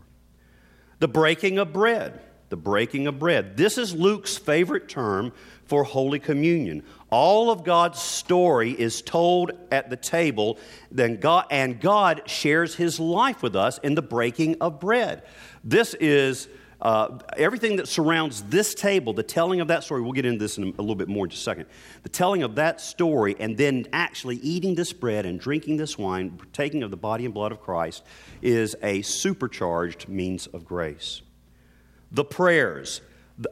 The 0.99 1.08
breaking 1.08 1.58
of 1.58 1.71
bread. 1.71 2.19
The 2.49 2.58
breaking 2.58 3.08
of 3.08 3.19
bread. 3.19 3.58
This 3.58 3.78
is 3.78 3.93
Luke's 3.93 4.38
favorite 4.38 4.89
term 4.89 5.32
for 5.65 5.84
Holy 5.84 6.19
Communion. 6.19 6.84
All 7.10 7.49
of 7.49 7.63
God's 7.63 8.01
story 8.01 8.71
is 8.71 9.01
told 9.01 9.51
at 9.71 9.89
the 9.89 9.95
table, 9.95 10.60
then 10.91 11.17
God, 11.17 11.45
and 11.51 11.80
God 11.80 12.23
shares 12.25 12.75
his 12.75 12.99
life 12.99 13.41
with 13.41 13.56
us 13.56 13.78
in 13.80 13.95
the 13.95 14.01
breaking 14.01 14.58
of 14.62 14.80
bread. 14.80 15.23
This 15.63 15.93
is 15.95 16.47
uh, 16.82 17.17
everything 17.38 17.78
that 17.78 17.88
surrounds 17.88 18.43
this 18.43 18.75
table, 18.75 19.13
the 19.13 19.23
telling 19.23 19.62
of 19.62 19.69
that 19.69 19.84
story, 19.84 20.01
we'll 20.01 20.12
get 20.12 20.25
into 20.25 20.39
this 20.39 20.58
in 20.58 20.65
a 20.65 20.82
little 20.82 20.95
bit 20.95 21.08
more 21.08 21.25
in 21.25 21.30
just 21.30 21.41
a 21.41 21.43
second. 21.43 21.65
The 22.04 22.10
telling 22.10 22.43
of 22.43 22.56
that 22.56 22.82
story, 22.82 23.36
and 23.39 23.58
then 23.58 23.88
actually 23.93 24.36
eating 24.38 24.75
this 24.75 24.93
bread 24.93 25.25
and 25.25 25.39
drinking 25.39 25.78
this 25.78 25.97
wine, 25.97 26.39
taking 26.54 26.84
of 26.84 26.91
the 26.91 26.97
body 26.97 27.25
and 27.25 27.34
blood 27.34 27.51
of 27.51 27.62
Christ, 27.62 28.04
is 28.41 28.75
a 28.84 29.01
supercharged 29.01 30.10
means 30.10 30.47
of 30.47 30.65
grace. 30.65 31.21
The 32.12 32.25
prayers, 32.25 33.01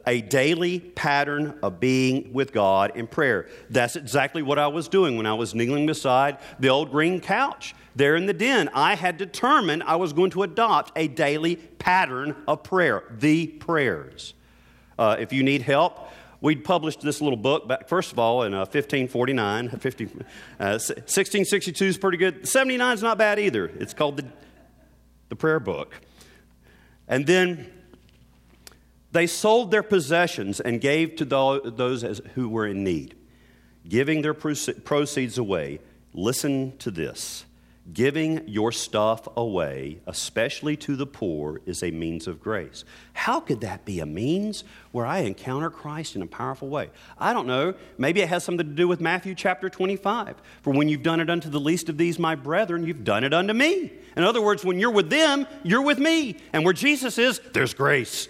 a 0.06 0.22
daily 0.22 0.80
pattern 0.80 1.58
of 1.62 1.78
being 1.78 2.32
with 2.32 2.52
God 2.52 2.92
in 2.96 3.06
prayer. 3.06 3.48
That's 3.68 3.96
exactly 3.96 4.42
what 4.42 4.58
I 4.58 4.66
was 4.66 4.88
doing 4.88 5.16
when 5.16 5.26
I 5.26 5.34
was 5.34 5.54
kneeling 5.54 5.86
beside 5.86 6.38
the 6.58 6.68
old 6.68 6.90
green 6.90 7.20
couch 7.20 7.74
there 7.94 8.16
in 8.16 8.26
the 8.26 8.32
den. 8.32 8.70
I 8.72 8.94
had 8.94 9.18
determined 9.18 9.82
I 9.82 9.96
was 9.96 10.12
going 10.12 10.30
to 10.30 10.42
adopt 10.42 10.92
a 10.96 11.08
daily 11.08 11.56
pattern 11.56 12.34
of 12.48 12.62
prayer, 12.62 13.04
the 13.10 13.46
prayers. 13.46 14.32
Uh, 14.98 15.16
if 15.18 15.32
you 15.32 15.42
need 15.42 15.62
help, 15.62 16.08
we'd 16.40 16.64
published 16.64 17.02
this 17.02 17.20
little 17.20 17.36
book 17.36 17.68
back, 17.68 17.88
first 17.88 18.10
of 18.12 18.18
all, 18.18 18.44
in 18.44 18.54
uh, 18.54 18.60
1549. 18.60 19.68
50, 19.78 20.04
uh, 20.04 20.08
1662 20.58 21.84
is 21.84 21.98
pretty 21.98 22.16
good. 22.16 22.48
79 22.48 22.94
is 22.94 23.02
not 23.02 23.18
bad 23.18 23.38
either. 23.38 23.66
It's 23.66 23.92
called 23.92 24.16
the, 24.16 24.24
the 25.28 25.36
Prayer 25.36 25.60
Book. 25.60 26.00
And 27.06 27.26
then 27.26 27.70
they 29.14 29.26
sold 29.26 29.70
their 29.70 29.82
possessions 29.82 30.60
and 30.60 30.80
gave 30.80 31.16
to 31.16 31.24
those 31.24 32.20
who 32.34 32.48
were 32.50 32.66
in 32.66 32.84
need, 32.84 33.16
giving 33.88 34.20
their 34.20 34.34
proceeds 34.34 35.38
away. 35.38 35.80
Listen 36.12 36.76
to 36.78 36.90
this. 36.90 37.46
Giving 37.92 38.48
your 38.48 38.72
stuff 38.72 39.28
away, 39.36 40.00
especially 40.06 40.74
to 40.78 40.96
the 40.96 41.04
poor, 41.04 41.60
is 41.66 41.82
a 41.82 41.90
means 41.90 42.26
of 42.26 42.40
grace. 42.40 42.82
How 43.12 43.40
could 43.40 43.60
that 43.60 43.84
be 43.84 44.00
a 44.00 44.06
means 44.06 44.64
where 44.92 45.04
I 45.04 45.18
encounter 45.18 45.68
Christ 45.68 46.16
in 46.16 46.22
a 46.22 46.26
powerful 46.26 46.70
way? 46.70 46.88
I 47.18 47.34
don't 47.34 47.46
know. 47.46 47.74
Maybe 47.98 48.22
it 48.22 48.30
has 48.30 48.42
something 48.42 48.66
to 48.66 48.72
do 48.72 48.88
with 48.88 49.02
Matthew 49.02 49.34
chapter 49.34 49.68
25. 49.68 50.36
For 50.62 50.72
when 50.72 50.88
you've 50.88 51.02
done 51.02 51.20
it 51.20 51.28
unto 51.28 51.50
the 51.50 51.60
least 51.60 51.90
of 51.90 51.98
these, 51.98 52.18
my 52.18 52.34
brethren, 52.34 52.84
you've 52.84 53.04
done 53.04 53.22
it 53.22 53.34
unto 53.34 53.52
me. 53.52 53.92
In 54.16 54.24
other 54.24 54.40
words, 54.40 54.64
when 54.64 54.78
you're 54.78 54.90
with 54.90 55.10
them, 55.10 55.46
you're 55.62 55.82
with 55.82 55.98
me. 55.98 56.38
And 56.54 56.64
where 56.64 56.72
Jesus 56.72 57.18
is, 57.18 57.38
there's 57.52 57.74
grace. 57.74 58.28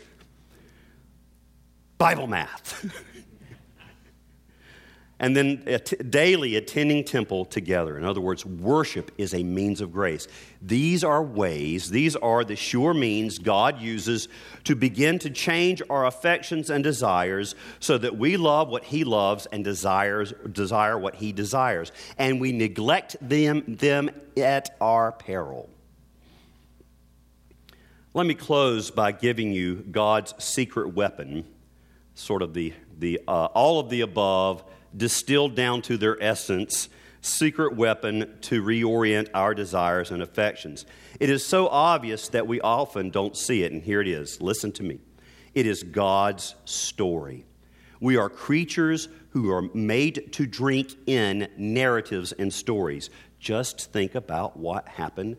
Bible 1.98 2.26
math. 2.26 2.84
and 5.20 5.36
then 5.36 5.64
daily 6.10 6.56
attending 6.56 7.04
temple 7.04 7.44
together. 7.44 7.96
In 7.96 8.04
other 8.04 8.20
words, 8.20 8.44
worship 8.44 9.12
is 9.16 9.32
a 9.32 9.42
means 9.42 9.80
of 9.80 9.92
grace. 9.92 10.26
These 10.60 11.04
are 11.04 11.22
ways, 11.22 11.88
these 11.88 12.16
are 12.16 12.44
the 12.44 12.56
sure 12.56 12.92
means 12.92 13.38
God 13.38 13.80
uses 13.80 14.28
to 14.64 14.74
begin 14.74 15.18
to 15.20 15.30
change 15.30 15.80
our 15.88 16.04
affections 16.04 16.68
and 16.68 16.82
desires 16.82 17.54
so 17.78 17.96
that 17.96 18.18
we 18.18 18.36
love 18.36 18.68
what 18.68 18.84
He 18.84 19.04
loves 19.04 19.46
and 19.46 19.64
desires, 19.64 20.34
desire 20.50 20.98
what 20.98 21.14
He 21.14 21.32
desires. 21.32 21.92
And 22.18 22.40
we 22.40 22.52
neglect 22.52 23.16
them, 23.20 23.62
them 23.66 24.10
at 24.36 24.76
our 24.80 25.12
peril. 25.12 25.70
Let 28.12 28.26
me 28.26 28.34
close 28.34 28.90
by 28.90 29.12
giving 29.12 29.52
you 29.52 29.76
God's 29.76 30.34
secret 30.42 30.94
weapon 30.94 31.44
sort 32.14 32.42
of 32.42 32.54
the, 32.54 32.72
the 32.98 33.20
uh, 33.26 33.46
all 33.46 33.80
of 33.80 33.90
the 33.90 34.00
above 34.00 34.64
distilled 34.96 35.54
down 35.54 35.82
to 35.82 35.96
their 35.96 36.22
essence 36.22 36.88
secret 37.20 37.74
weapon 37.74 38.36
to 38.42 38.62
reorient 38.62 39.28
our 39.34 39.54
desires 39.54 40.10
and 40.10 40.22
affections. 40.22 40.84
It 41.18 41.30
is 41.30 41.44
so 41.44 41.68
obvious 41.68 42.28
that 42.28 42.46
we 42.46 42.60
often 42.60 43.10
don't 43.10 43.36
see 43.36 43.62
it, 43.62 43.72
and 43.72 43.82
here 43.82 44.00
it 44.00 44.08
is. 44.08 44.40
Listen 44.42 44.70
to 44.72 44.82
me. 44.82 44.98
It 45.54 45.66
is 45.66 45.82
God's 45.82 46.54
story. 46.64 47.46
We 48.00 48.16
are 48.16 48.28
creatures 48.28 49.08
who 49.30 49.50
are 49.50 49.62
made 49.72 50.32
to 50.34 50.46
drink 50.46 50.94
in 51.06 51.48
narratives 51.56 52.32
and 52.32 52.52
stories. 52.52 53.08
Just 53.38 53.92
think 53.92 54.14
about 54.14 54.56
what 54.56 54.86
happened. 54.88 55.36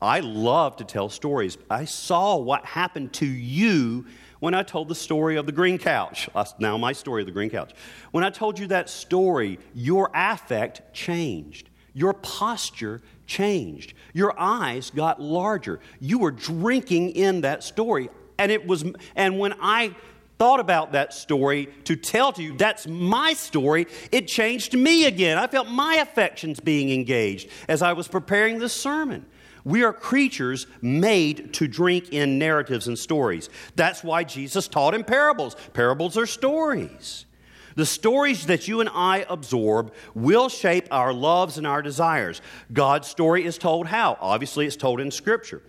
I 0.00 0.20
love 0.20 0.76
to 0.76 0.84
tell 0.84 1.08
stories. 1.08 1.58
I 1.70 1.84
saw 1.84 2.36
what 2.36 2.64
happened 2.64 3.12
to 3.14 3.26
you 3.26 4.06
when 4.46 4.54
I 4.54 4.62
told 4.62 4.86
the 4.86 4.94
story 4.94 5.34
of 5.38 5.46
the 5.46 5.50
green 5.50 5.76
couch. 5.76 6.28
Now, 6.60 6.78
my 6.78 6.92
story 6.92 7.22
of 7.22 7.26
the 7.26 7.32
green 7.32 7.50
couch. 7.50 7.72
When 8.12 8.22
I 8.22 8.30
told 8.30 8.60
you 8.60 8.68
that 8.68 8.88
story, 8.88 9.58
your 9.74 10.08
affect 10.14 10.94
changed. 10.94 11.68
Your 11.94 12.12
posture 12.12 13.02
changed. 13.26 13.94
Your 14.12 14.38
eyes 14.38 14.90
got 14.90 15.20
larger. 15.20 15.80
You 15.98 16.20
were 16.20 16.30
drinking 16.30 17.10
in 17.16 17.40
that 17.40 17.64
story. 17.64 18.08
And 18.38 18.52
it 18.52 18.64
was 18.64 18.84
and 19.16 19.40
when 19.40 19.52
I 19.60 19.96
thought 20.38 20.60
about 20.60 20.92
that 20.92 21.12
story 21.12 21.66
to 21.82 21.96
tell 21.96 22.32
to 22.34 22.40
you 22.40 22.56
that's 22.56 22.86
my 22.86 23.32
story, 23.32 23.88
it 24.12 24.28
changed 24.28 24.74
me 24.74 25.06
again. 25.06 25.38
I 25.38 25.48
felt 25.48 25.68
my 25.68 25.96
affections 25.96 26.60
being 26.60 26.90
engaged 26.90 27.48
as 27.68 27.82
I 27.82 27.94
was 27.94 28.06
preparing 28.06 28.60
this 28.60 28.72
sermon. 28.72 29.26
We 29.66 29.82
are 29.82 29.92
creatures 29.92 30.68
made 30.80 31.52
to 31.54 31.66
drink 31.66 32.12
in 32.12 32.38
narratives 32.38 32.86
and 32.86 32.96
stories. 32.96 33.50
That's 33.74 34.04
why 34.04 34.22
Jesus 34.22 34.68
taught 34.68 34.94
in 34.94 35.02
parables. 35.02 35.56
Parables 35.72 36.16
are 36.16 36.24
stories. 36.24 37.26
The 37.74 37.84
stories 37.84 38.46
that 38.46 38.68
you 38.68 38.80
and 38.80 38.88
I 38.88 39.26
absorb 39.28 39.92
will 40.14 40.48
shape 40.48 40.86
our 40.92 41.12
loves 41.12 41.58
and 41.58 41.66
our 41.66 41.82
desires. 41.82 42.40
God's 42.72 43.08
story 43.08 43.44
is 43.44 43.58
told 43.58 43.88
how? 43.88 44.16
Obviously, 44.20 44.66
it's 44.66 44.76
told 44.76 45.00
in 45.00 45.10
Scripture. 45.10 45.62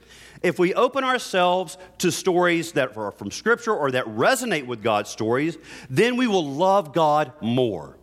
If 0.43 0.59
we 0.59 0.75
open 0.75 1.03
ourselves 1.03 1.79
to 1.97 2.11
stories 2.11 2.73
that 2.73 2.95
are 2.95 3.09
from 3.09 3.31
Scripture 3.31 3.73
or 3.73 3.89
that 3.89 4.05
resonate 4.05 4.67
with 4.67 4.83
God's 4.83 5.09
stories, 5.09 5.57
then 5.89 6.17
we 6.17 6.27
will 6.27 6.45
love 6.45 6.93
God 6.93 7.33
more. 7.41 7.97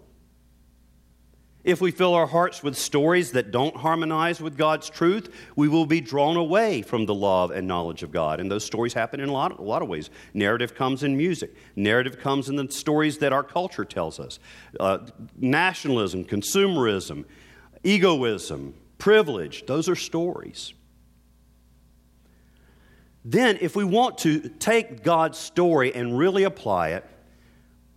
If 1.64 1.81
we 1.81 1.90
fill 1.90 2.12
our 2.12 2.27
hearts 2.27 2.62
with 2.62 2.77
stories 2.77 3.33
that 3.33 3.50
don't 3.50 3.74
harmonize 3.74 4.38
with 4.38 4.59
God's 4.59 4.90
truth, 4.90 5.35
we 5.57 5.66
will 5.66 5.87
be 5.87 6.03
drawn 6.03 6.37
away 6.37 6.83
from 6.83 7.07
the 7.07 7.14
love 7.14 7.50
and 7.50 7.66
knowledge 7.66 8.03
of 8.03 8.12
God. 8.12 8.38
And 8.38 8.50
those 8.50 8.66
stories 8.66 8.92
happen 8.92 9.18
in 9.18 9.31
a 9.31 9.33
lot, 9.33 9.59
a 9.59 9.62
lot 9.62 9.81
of 9.81 9.88
ways. 9.88 10.11
Narrative 10.35 10.74
comes 10.74 11.03
in 11.03 11.16
music, 11.16 11.55
narrative 11.74 12.20
comes 12.20 12.50
in 12.50 12.57
the 12.57 12.70
stories 12.70 13.16
that 13.18 13.33
our 13.33 13.42
culture 13.42 13.85
tells 13.87 14.20
us 14.20 14.38
uh, 14.79 14.98
nationalism, 15.38 16.24
consumerism, 16.24 17.24
egoism, 17.83 18.74
privilege, 18.98 19.64
those 19.66 19.88
are 19.88 19.96
stories. 19.96 20.74
Then, 23.24 23.57
if 23.62 23.74
we 23.74 23.85
want 23.85 24.18
to 24.18 24.50
take 24.50 25.03
God's 25.03 25.38
story 25.38 25.94
and 25.94 26.18
really 26.18 26.44
apply 26.44 26.90
it, 26.90 27.07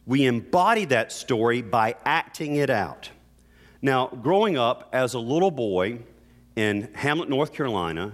we 0.05 0.25
embody 0.25 0.85
that 0.85 1.11
story 1.11 1.61
by 1.61 1.95
acting 2.05 2.55
it 2.55 2.69
out. 2.69 3.09
Now, 3.81 4.07
growing 4.07 4.57
up 4.57 4.89
as 4.91 5.13
a 5.13 5.19
little 5.19 5.51
boy 5.51 5.99
in 6.55 6.89
Hamlet, 6.95 7.29
North 7.29 7.53
Carolina, 7.53 8.13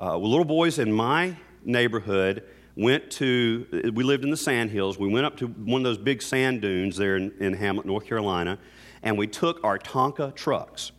uh, 0.00 0.16
little 0.16 0.44
boys 0.44 0.80
in 0.80 0.92
my 0.92 1.36
neighborhood 1.64 2.42
went 2.76 3.12
to, 3.12 3.92
we 3.94 4.02
lived 4.02 4.24
in 4.24 4.30
the 4.30 4.36
sand 4.36 4.70
hills. 4.70 4.98
We 4.98 5.08
went 5.08 5.24
up 5.24 5.36
to 5.36 5.46
one 5.46 5.80
of 5.80 5.84
those 5.84 5.98
big 5.98 6.20
sand 6.20 6.62
dunes 6.62 6.96
there 6.96 7.16
in, 7.16 7.32
in 7.38 7.52
Hamlet, 7.52 7.86
North 7.86 8.06
Carolina, 8.06 8.58
and 9.04 9.16
we 9.16 9.28
took 9.28 9.62
our 9.62 9.78
Tonka 9.78 10.34
trucks 10.34 10.90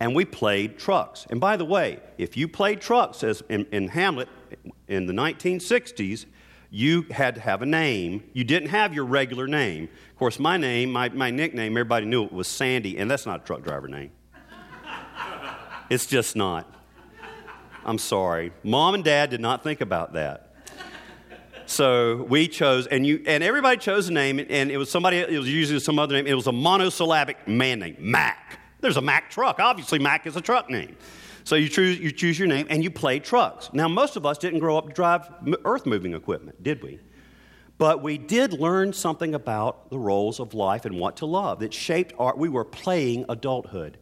and 0.00 0.14
we 0.14 0.24
played 0.24 0.76
trucks. 0.76 1.26
And 1.30 1.40
by 1.40 1.56
the 1.56 1.64
way, 1.64 2.00
if 2.18 2.36
you 2.36 2.48
played 2.48 2.80
trucks 2.80 3.22
as 3.22 3.42
in, 3.48 3.66
in 3.72 3.88
Hamlet 3.88 4.28
in 4.88 5.06
the 5.06 5.12
1960s, 5.12 6.26
you 6.76 7.06
had 7.10 7.36
to 7.36 7.40
have 7.40 7.62
a 7.62 7.66
name. 7.66 8.22
You 8.34 8.44
didn't 8.44 8.68
have 8.68 8.92
your 8.92 9.06
regular 9.06 9.46
name. 9.46 9.84
Of 10.10 10.16
course, 10.18 10.38
my 10.38 10.58
name, 10.58 10.92
my, 10.92 11.08
my 11.08 11.30
nickname, 11.30 11.72
everybody 11.72 12.04
knew 12.04 12.24
it 12.24 12.32
was 12.32 12.46
Sandy, 12.48 12.98
and 12.98 13.10
that's 13.10 13.24
not 13.24 13.42
a 13.42 13.44
truck 13.46 13.62
driver 13.62 13.88
name. 13.88 14.10
it's 15.90 16.04
just 16.04 16.36
not. 16.36 16.70
I'm 17.82 17.96
sorry. 17.96 18.52
Mom 18.62 18.92
and 18.92 19.02
dad 19.02 19.30
did 19.30 19.40
not 19.40 19.64
think 19.64 19.80
about 19.80 20.12
that. 20.12 20.54
So 21.64 22.26
we 22.28 22.46
chose, 22.46 22.86
and 22.88 23.06
you 23.06 23.22
and 23.26 23.42
everybody 23.42 23.78
chose 23.78 24.08
a 24.08 24.12
name, 24.12 24.38
and 24.38 24.70
it 24.70 24.76
was 24.76 24.90
somebody. 24.90 25.16
It 25.16 25.38
was 25.38 25.50
usually 25.50 25.80
some 25.80 25.98
other 25.98 26.14
name. 26.14 26.26
It 26.26 26.34
was 26.34 26.46
a 26.46 26.52
monosyllabic 26.52 27.48
man 27.48 27.78
name, 27.78 27.96
Mac. 27.98 28.60
There's 28.80 28.98
a 28.98 29.00
Mack 29.00 29.30
truck. 29.30 29.58
Obviously, 29.60 29.98
Mac 29.98 30.26
is 30.26 30.36
a 30.36 30.42
truck 30.42 30.68
name. 30.68 30.96
So 31.46 31.54
you 31.54 31.68
choose, 31.68 32.00
you 32.00 32.10
choose 32.10 32.40
your 32.40 32.48
name 32.48 32.66
and 32.70 32.82
you 32.82 32.90
play 32.90 33.20
trucks. 33.20 33.70
Now, 33.72 33.86
most 33.86 34.16
of 34.16 34.26
us 34.26 34.36
didn't 34.36 34.58
grow 34.58 34.76
up 34.76 34.88
to 34.88 34.92
drive 34.92 35.30
earth 35.64 35.86
moving 35.86 36.12
equipment, 36.12 36.60
did 36.60 36.82
we? 36.82 36.98
But 37.78 38.02
we 38.02 38.18
did 38.18 38.52
learn 38.54 38.92
something 38.92 39.32
about 39.32 39.88
the 39.88 39.98
roles 39.98 40.40
of 40.40 40.54
life 40.54 40.84
and 40.86 40.98
what 40.98 41.18
to 41.18 41.26
love. 41.26 41.62
It 41.62 41.72
shaped 41.72 42.14
our, 42.18 42.34
we 42.34 42.48
were 42.48 42.64
playing 42.64 43.26
adulthood. 43.28 43.96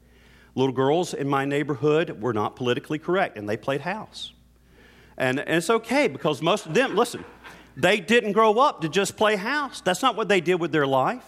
Little 0.55 0.73
girls 0.73 1.13
in 1.13 1.29
my 1.29 1.45
neighborhood 1.45 2.23
were 2.23 2.33
not 2.33 2.57
politically 2.57 2.99
correct, 2.99 3.37
and 3.37 3.47
they 3.47 3.59
played 3.59 3.83
house. 3.83 4.33
And, 5.19 5.39
and 5.39 5.57
it's 5.57 5.69
okay 5.69 6.09
because 6.09 6.41
most 6.41 6.65
of 6.65 6.73
them, 6.73 6.97
listen, 6.97 7.27
they 7.77 8.01
didn't 8.01 8.33
grow 8.33 8.59
up 8.59 8.81
to 8.81 8.89
just 8.89 9.19
play 9.19 9.37
house. 9.37 9.83
That's 9.83 10.01
not 10.01 10.17
what 10.17 10.31
they 10.31 10.41
did 10.41 10.61
with 10.61 10.73
their 10.73 10.87
life. 10.87 11.27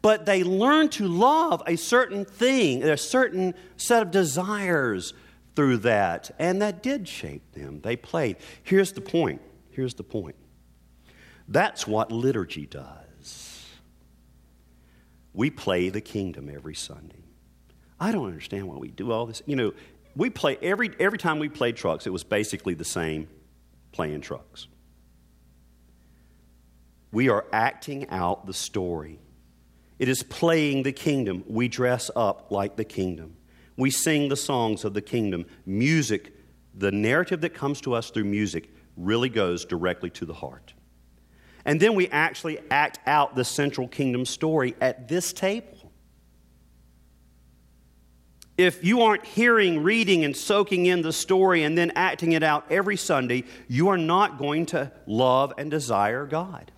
But 0.00 0.24
they 0.24 0.42
learned 0.42 0.92
to 0.92 1.06
love 1.06 1.62
a 1.66 1.76
certain 1.76 2.24
thing, 2.24 2.82
a 2.82 2.96
certain 2.96 3.52
set 3.76 4.00
of 4.00 4.10
desires 4.10 5.12
through 5.54 5.78
that. 5.78 6.30
And 6.38 6.60
that 6.62 6.82
did 6.82 7.08
shape 7.08 7.52
them. 7.52 7.80
They 7.82 7.96
played. 7.96 8.36
Here's 8.62 8.92
the 8.92 9.00
point. 9.00 9.40
Here's 9.70 9.94
the 9.94 10.04
point. 10.04 10.36
That's 11.48 11.86
what 11.86 12.10
liturgy 12.10 12.66
does. 12.66 13.66
We 15.32 15.50
play 15.50 15.88
the 15.88 16.00
kingdom 16.00 16.48
every 16.48 16.74
Sunday. 16.74 17.24
I 17.98 18.12
don't 18.12 18.26
understand 18.26 18.68
why 18.68 18.76
we 18.76 18.90
do 18.90 19.12
all 19.12 19.26
this. 19.26 19.42
You 19.46 19.56
know, 19.56 19.74
we 20.16 20.30
play 20.30 20.56
every 20.62 20.90
every 21.00 21.18
time 21.18 21.38
we 21.38 21.48
played 21.48 21.76
trucks, 21.76 22.06
it 22.06 22.10
was 22.10 22.24
basically 22.24 22.74
the 22.74 22.84
same 22.84 23.28
playing 23.92 24.20
trucks. 24.20 24.68
We 27.10 27.28
are 27.28 27.44
acting 27.52 28.08
out 28.10 28.46
the 28.46 28.54
story. 28.54 29.20
It 29.98 30.08
is 30.08 30.22
playing 30.22 30.82
the 30.82 30.92
kingdom. 30.92 31.44
We 31.46 31.68
dress 31.68 32.10
up 32.14 32.50
like 32.50 32.76
the 32.76 32.84
kingdom. 32.84 33.36
We 33.76 33.90
sing 33.90 34.28
the 34.28 34.36
songs 34.36 34.84
of 34.84 34.94
the 34.94 35.02
kingdom. 35.02 35.46
Music, 35.66 36.32
the 36.74 36.92
narrative 36.92 37.40
that 37.42 37.54
comes 37.54 37.80
to 37.82 37.94
us 37.94 38.10
through 38.10 38.24
music, 38.24 38.70
really 38.96 39.28
goes 39.28 39.64
directly 39.64 40.10
to 40.10 40.24
the 40.24 40.34
heart. 40.34 40.74
And 41.64 41.80
then 41.80 41.94
we 41.94 42.08
actually 42.08 42.58
act 42.70 43.00
out 43.06 43.34
the 43.34 43.44
central 43.44 43.88
kingdom 43.88 44.26
story 44.26 44.76
at 44.80 45.08
this 45.08 45.32
table. 45.32 45.68
If 48.56 48.84
you 48.84 49.02
aren't 49.02 49.24
hearing, 49.24 49.82
reading, 49.82 50.24
and 50.24 50.36
soaking 50.36 50.86
in 50.86 51.02
the 51.02 51.12
story 51.12 51.64
and 51.64 51.76
then 51.76 51.90
acting 51.96 52.32
it 52.32 52.44
out 52.44 52.66
every 52.70 52.96
Sunday, 52.96 53.44
you 53.66 53.88
are 53.88 53.98
not 53.98 54.38
going 54.38 54.66
to 54.66 54.92
love 55.06 55.52
and 55.58 55.70
desire 55.70 56.24
God. 56.24 56.70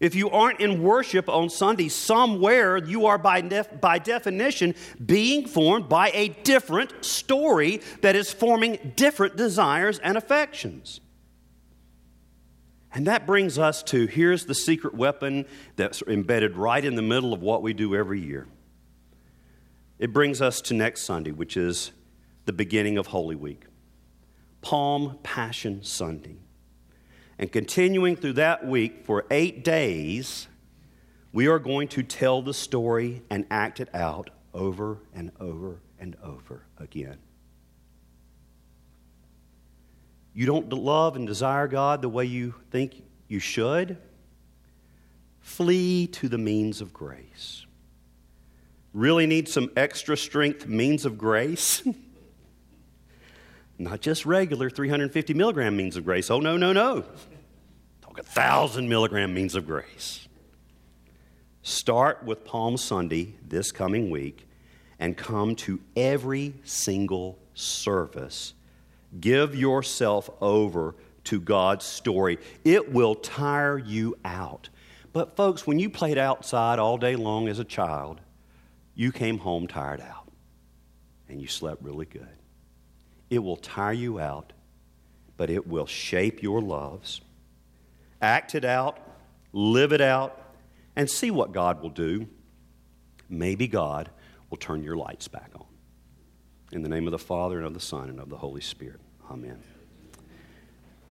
If 0.00 0.14
you 0.14 0.30
aren't 0.30 0.60
in 0.60 0.82
worship 0.82 1.28
on 1.28 1.50
Sunday, 1.50 1.88
somewhere 1.88 2.76
you 2.76 3.06
are 3.06 3.18
by, 3.18 3.40
def- 3.40 3.80
by 3.80 3.98
definition 3.98 4.74
being 5.04 5.46
formed 5.46 5.88
by 5.88 6.10
a 6.14 6.28
different 6.28 7.04
story 7.04 7.80
that 8.02 8.14
is 8.14 8.32
forming 8.32 8.92
different 8.94 9.36
desires 9.36 9.98
and 9.98 10.16
affections. 10.16 11.00
And 12.92 13.06
that 13.06 13.26
brings 13.26 13.58
us 13.58 13.82
to 13.84 14.06
here's 14.06 14.46
the 14.46 14.54
secret 14.54 14.94
weapon 14.94 15.46
that's 15.76 16.02
embedded 16.02 16.56
right 16.56 16.84
in 16.84 16.94
the 16.94 17.02
middle 17.02 17.32
of 17.32 17.42
what 17.42 17.62
we 17.62 17.74
do 17.74 17.94
every 17.94 18.20
year. 18.20 18.46
It 19.98 20.12
brings 20.12 20.40
us 20.40 20.60
to 20.62 20.74
next 20.74 21.02
Sunday, 21.02 21.32
which 21.32 21.56
is 21.56 21.90
the 22.44 22.52
beginning 22.52 22.98
of 22.98 23.08
Holy 23.08 23.34
Week, 23.34 23.64
Palm 24.62 25.18
Passion 25.22 25.82
Sunday. 25.82 26.36
And 27.38 27.52
continuing 27.52 28.16
through 28.16 28.34
that 28.34 28.66
week 28.66 29.04
for 29.04 29.24
eight 29.30 29.62
days, 29.62 30.48
we 31.32 31.46
are 31.46 31.58
going 31.58 31.88
to 31.88 32.02
tell 32.02 32.42
the 32.42 32.54
story 32.54 33.22
and 33.30 33.46
act 33.50 33.78
it 33.78 33.94
out 33.94 34.30
over 34.52 34.98
and 35.14 35.30
over 35.38 35.80
and 36.00 36.16
over 36.22 36.64
again. 36.78 37.18
You 40.34 40.46
don't 40.46 40.72
love 40.72 41.16
and 41.16 41.26
desire 41.26 41.68
God 41.68 42.02
the 42.02 42.08
way 42.08 42.24
you 42.24 42.54
think 42.70 43.02
you 43.28 43.38
should? 43.38 43.98
Flee 45.40 46.06
to 46.08 46.28
the 46.28 46.38
means 46.38 46.80
of 46.80 46.92
grace. 46.92 47.66
Really 48.92 49.26
need 49.26 49.48
some 49.48 49.70
extra 49.76 50.16
strength 50.16 50.66
means 50.66 51.04
of 51.04 51.18
grace? 51.18 51.82
Not 53.78 54.00
just 54.00 54.26
regular 54.26 54.68
350 54.68 55.34
milligram 55.34 55.76
means 55.76 55.96
of 55.96 56.04
grace. 56.04 56.30
Oh, 56.30 56.40
no, 56.40 56.56
no, 56.56 56.72
no. 56.72 57.04
Talk 58.02 58.18
a 58.18 58.22
thousand 58.24 58.88
milligram 58.88 59.32
means 59.32 59.54
of 59.54 59.66
grace. 59.66 60.26
Start 61.62 62.24
with 62.24 62.44
Palm 62.44 62.76
Sunday 62.76 63.34
this 63.46 63.70
coming 63.70 64.10
week 64.10 64.48
and 64.98 65.16
come 65.16 65.54
to 65.54 65.80
every 65.94 66.54
single 66.64 67.38
service. 67.54 68.54
Give 69.20 69.54
yourself 69.54 70.28
over 70.40 70.96
to 71.24 71.40
God's 71.40 71.84
story. 71.84 72.38
It 72.64 72.92
will 72.92 73.14
tire 73.14 73.78
you 73.78 74.16
out. 74.24 74.70
But, 75.12 75.36
folks, 75.36 75.66
when 75.66 75.78
you 75.78 75.88
played 75.88 76.18
outside 76.18 76.78
all 76.78 76.98
day 76.98 77.16
long 77.16 77.48
as 77.48 77.58
a 77.58 77.64
child, 77.64 78.20
you 78.94 79.12
came 79.12 79.38
home 79.38 79.68
tired 79.68 80.00
out 80.00 80.28
and 81.28 81.40
you 81.40 81.46
slept 81.46 81.82
really 81.82 82.06
good. 82.06 82.37
It 83.30 83.40
will 83.40 83.56
tire 83.56 83.92
you 83.92 84.18
out, 84.18 84.52
but 85.36 85.50
it 85.50 85.66
will 85.66 85.86
shape 85.86 86.42
your 86.42 86.60
loves. 86.60 87.20
Act 88.20 88.54
it 88.54 88.64
out, 88.64 88.98
live 89.52 89.92
it 89.92 90.00
out, 90.00 90.40
and 90.96 91.08
see 91.08 91.30
what 91.30 91.52
God 91.52 91.82
will 91.82 91.90
do. 91.90 92.26
Maybe 93.28 93.68
God 93.68 94.10
will 94.50 94.58
turn 94.58 94.82
your 94.82 94.96
lights 94.96 95.28
back 95.28 95.50
on. 95.54 95.66
In 96.72 96.82
the 96.82 96.88
name 96.88 97.06
of 97.06 97.12
the 97.12 97.18
Father, 97.18 97.58
and 97.58 97.66
of 97.66 97.74
the 97.74 97.80
Son, 97.80 98.08
and 98.08 98.20
of 98.20 98.28
the 98.28 98.36
Holy 98.36 98.60
Spirit. 98.60 99.00
Amen. 99.30 99.62